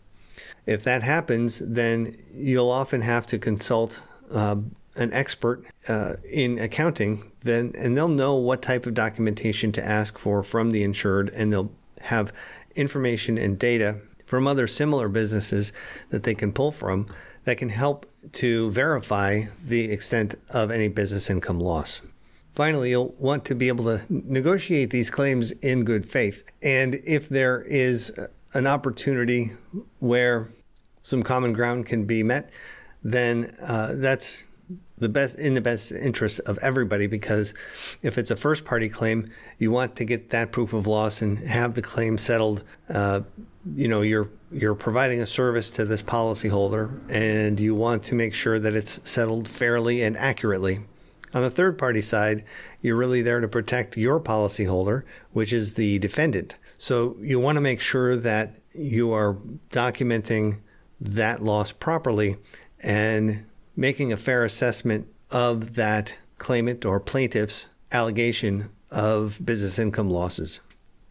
If 0.67 0.85
that 0.85 1.03
happens, 1.03 1.61
then 1.61 2.17
you'll 2.35 2.71
often 2.71 3.01
have 3.03 3.27
to 3.29 3.39
consult 3.39 4.01
uh, 4.33 4.57
an 5.01 5.13
expert 5.13 5.65
uh, 5.89 6.17
in 6.31 6.59
accounting, 6.59 7.31
then 7.41 7.73
and 7.77 7.97
they'll 7.97 8.09
know 8.09 8.37
what 8.37 8.63
type 8.63 8.87
of 8.87 8.95
documentation 8.95 9.73
to 9.73 9.85
ask 9.85 10.19
for 10.19 10.43
from 10.43 10.71
the 10.71 10.83
insured, 10.83 11.31
and 11.31 11.53
they'll 11.53 11.73
have 12.01 12.33
information 12.77 13.37
and 13.39 13.59
data 13.59 13.99
from 14.27 14.47
other 14.47 14.67
similar 14.67 15.09
businesses 15.09 15.73
that 16.11 16.23
they 16.23 16.35
can 16.35 16.53
pull 16.53 16.71
from 16.71 17.07
that 17.45 17.57
can 17.57 17.69
help 17.69 18.07
to 18.33 18.71
verify 18.71 19.43
the 19.67 19.91
extent 19.91 20.35
of 20.51 20.71
any 20.71 20.89
business 20.89 21.31
income 21.31 21.59
loss. 21.59 22.03
Finally, 22.55 22.91
you'll 22.91 23.15
want 23.19 23.45
to 23.45 23.55
be 23.55 23.69
able 23.69 23.85
to 23.85 24.01
negotiate 24.09 24.91
these 24.91 25.11
claims 25.11 25.53
in 25.53 25.85
good 25.85 26.05
faith. 26.05 26.45
And 26.63 27.01
if 27.05 27.29
there 27.29 27.63
is 27.63 28.13
an 28.53 28.67
opportunity 28.67 29.53
where 30.01 30.49
some 31.03 31.23
common 31.23 31.53
ground 31.53 31.87
can 31.87 32.05
be 32.05 32.23
met, 32.23 32.51
then 33.03 33.53
uh, 33.63 33.95
that's 33.95 34.45
the 34.99 35.09
best 35.09 35.39
in 35.39 35.55
the 35.55 35.61
best 35.61 35.93
interest 35.93 36.41
of 36.41 36.59
everybody 36.59 37.07
because 37.07 37.55
if 38.03 38.19
it's 38.19 38.31
a 38.31 38.37
first 38.37 38.65
party 38.65 38.89
claim, 38.89 39.31
you 39.59 39.71
want 39.71 39.97
to 39.97 40.05
get 40.05 40.31
that 40.31 40.53
proof 40.53 40.73
of 40.73 40.87
loss 40.87 41.23
and 41.23 41.39
have 41.39 41.75
the 41.75 41.83
claim 41.83 42.19
settled. 42.19 42.63
Uh, 42.89 43.23
you 43.75 43.89
know, 43.89 44.03
you're 44.03 44.29
you're 44.53 44.75
providing 44.75 45.21
a 45.21 45.27
service 45.27 45.71
to 45.73 45.85
this 45.85 46.03
policyholder, 46.03 47.01
and 47.11 47.61
you 47.61 47.75
want 47.75 48.03
to 48.05 48.15
make 48.15 48.35
sure 48.35 48.59
that 48.59 48.75
it's 48.75 49.09
settled 49.09 49.49
fairly 49.49 50.03
and 50.03 50.17
accurately. 50.17 50.81
On 51.33 51.43
the 51.43 51.51
third 51.51 51.79
party 51.79 52.03
side, 52.03 52.45
you're 52.83 52.97
really 52.97 53.23
there 53.23 53.41
to 53.41 53.47
protect 53.47 53.97
your 53.97 54.19
policyholder, 54.19 55.05
which 55.33 55.53
is 55.53 55.75
the 55.75 55.99
defendant. 56.01 56.57
So 56.79 57.17
you 57.21 57.39
want 57.39 57.57
to 57.57 57.61
make 57.61 57.81
sure 57.81 58.17
that 58.17 58.55
you 58.73 59.13
are 59.13 59.37
documenting 59.71 60.59
that 61.01 61.43
loss 61.43 61.71
properly 61.73 62.37
and 62.81 63.45
making 63.77 64.13
a 64.13 64.17
fair 64.17 64.45
assessment 64.45 65.07
of 65.31 65.75
that 65.77 66.15
claimant 66.39 66.85
or 66.85 67.01
plaintiff's 67.01 67.67
allegation 67.93 68.71
of 68.91 69.39
business 69.45 69.79
income 69.79 70.11
losses. 70.11 70.61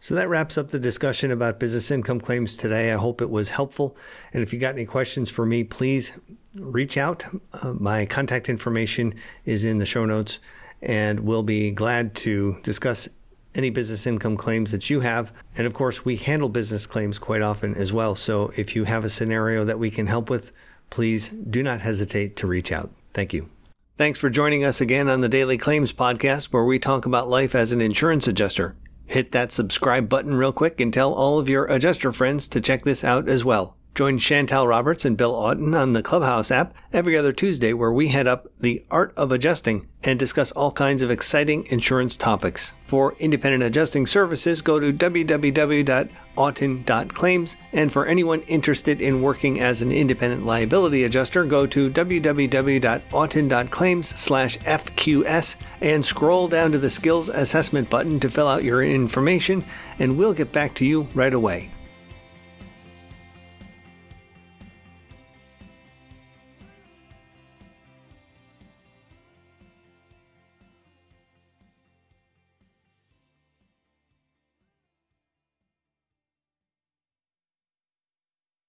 So 0.00 0.14
that 0.14 0.28
wraps 0.28 0.56
up 0.56 0.68
the 0.68 0.78
discussion 0.78 1.30
about 1.30 1.60
business 1.60 1.90
income 1.90 2.20
claims 2.20 2.56
today. 2.56 2.90
I 2.92 2.96
hope 2.96 3.20
it 3.20 3.28
was 3.28 3.50
helpful. 3.50 3.96
And 4.32 4.42
if 4.42 4.52
you 4.52 4.58
got 4.58 4.74
any 4.74 4.86
questions 4.86 5.30
for 5.30 5.44
me, 5.44 5.62
please 5.62 6.18
reach 6.54 6.96
out. 6.96 7.24
Uh, 7.62 7.74
my 7.74 8.06
contact 8.06 8.48
information 8.48 9.14
is 9.44 9.64
in 9.64 9.76
the 9.76 9.86
show 9.86 10.06
notes, 10.06 10.40
and 10.80 11.20
we'll 11.20 11.42
be 11.42 11.70
glad 11.70 12.14
to 12.16 12.56
discuss 12.62 13.08
any 13.54 13.68
business 13.68 14.06
income 14.06 14.38
claims 14.38 14.72
that 14.72 14.88
you 14.88 15.00
have. 15.00 15.32
And 15.56 15.66
of 15.66 15.74
course, 15.74 16.04
we 16.04 16.16
handle 16.16 16.48
business 16.48 16.86
claims 16.86 17.18
quite 17.18 17.42
often 17.42 17.74
as 17.74 17.92
well. 17.92 18.14
So 18.14 18.52
if 18.56 18.74
you 18.74 18.84
have 18.84 19.04
a 19.04 19.10
scenario 19.10 19.64
that 19.64 19.78
we 19.78 19.90
can 19.90 20.06
help 20.06 20.30
with, 20.30 20.50
please 20.90 21.28
do 21.28 21.62
not 21.62 21.80
hesitate 21.80 22.36
to 22.36 22.46
reach 22.46 22.70
out. 22.70 22.90
Thank 23.14 23.32
you. 23.32 23.48
Thanks 23.96 24.18
for 24.18 24.30
joining 24.30 24.64
us 24.64 24.80
again 24.80 25.08
on 25.08 25.20
the 25.20 25.28
Daily 25.28 25.58
Claims 25.58 25.92
Podcast, 25.92 26.52
where 26.52 26.64
we 26.64 26.78
talk 26.78 27.06
about 27.06 27.28
life 27.28 27.54
as 27.54 27.72
an 27.72 27.80
insurance 27.80 28.26
adjuster. 28.26 28.74
Hit 29.06 29.32
that 29.32 29.52
subscribe 29.52 30.08
button 30.08 30.34
real 30.34 30.52
quick 30.52 30.80
and 30.80 30.92
tell 30.92 31.12
all 31.12 31.38
of 31.38 31.48
your 31.48 31.66
adjuster 31.66 32.12
friends 32.12 32.48
to 32.48 32.60
check 32.60 32.84
this 32.84 33.04
out 33.04 33.28
as 33.28 33.44
well. 33.44 33.76
Join 34.00 34.16
Chantal 34.16 34.64
Roberts 34.66 35.04
and 35.04 35.14
Bill 35.14 35.34
Auten 35.34 35.78
on 35.78 35.92
the 35.92 36.02
Clubhouse 36.02 36.50
app 36.50 36.72
every 36.90 37.18
other 37.18 37.32
Tuesday, 37.32 37.74
where 37.74 37.92
we 37.92 38.08
head 38.08 38.26
up 38.26 38.48
the 38.58 38.82
art 38.90 39.12
of 39.14 39.30
adjusting 39.30 39.88
and 40.02 40.18
discuss 40.18 40.52
all 40.52 40.72
kinds 40.72 41.02
of 41.02 41.10
exciting 41.10 41.66
insurance 41.68 42.16
topics. 42.16 42.72
For 42.86 43.12
independent 43.18 43.62
adjusting 43.62 44.06
services, 44.06 44.62
go 44.62 44.80
to 44.80 44.90
www.auten.claims. 44.90 47.56
And 47.74 47.92
for 47.92 48.06
anyone 48.06 48.40
interested 48.40 49.02
in 49.02 49.20
working 49.20 49.60
as 49.60 49.82
an 49.82 49.92
independent 49.92 50.46
liability 50.46 51.04
adjuster, 51.04 51.44
go 51.44 51.66
to 51.66 51.90
www.auten.claims 51.90 54.08
slash 54.18 54.58
FQS 54.60 55.56
and 55.82 56.02
scroll 56.02 56.48
down 56.48 56.72
to 56.72 56.78
the 56.78 56.88
skills 56.88 57.28
assessment 57.28 57.90
button 57.90 58.18
to 58.20 58.30
fill 58.30 58.48
out 58.48 58.64
your 58.64 58.82
information, 58.82 59.62
and 59.98 60.16
we'll 60.16 60.32
get 60.32 60.52
back 60.52 60.74
to 60.76 60.86
you 60.86 61.06
right 61.12 61.34
away. 61.34 61.70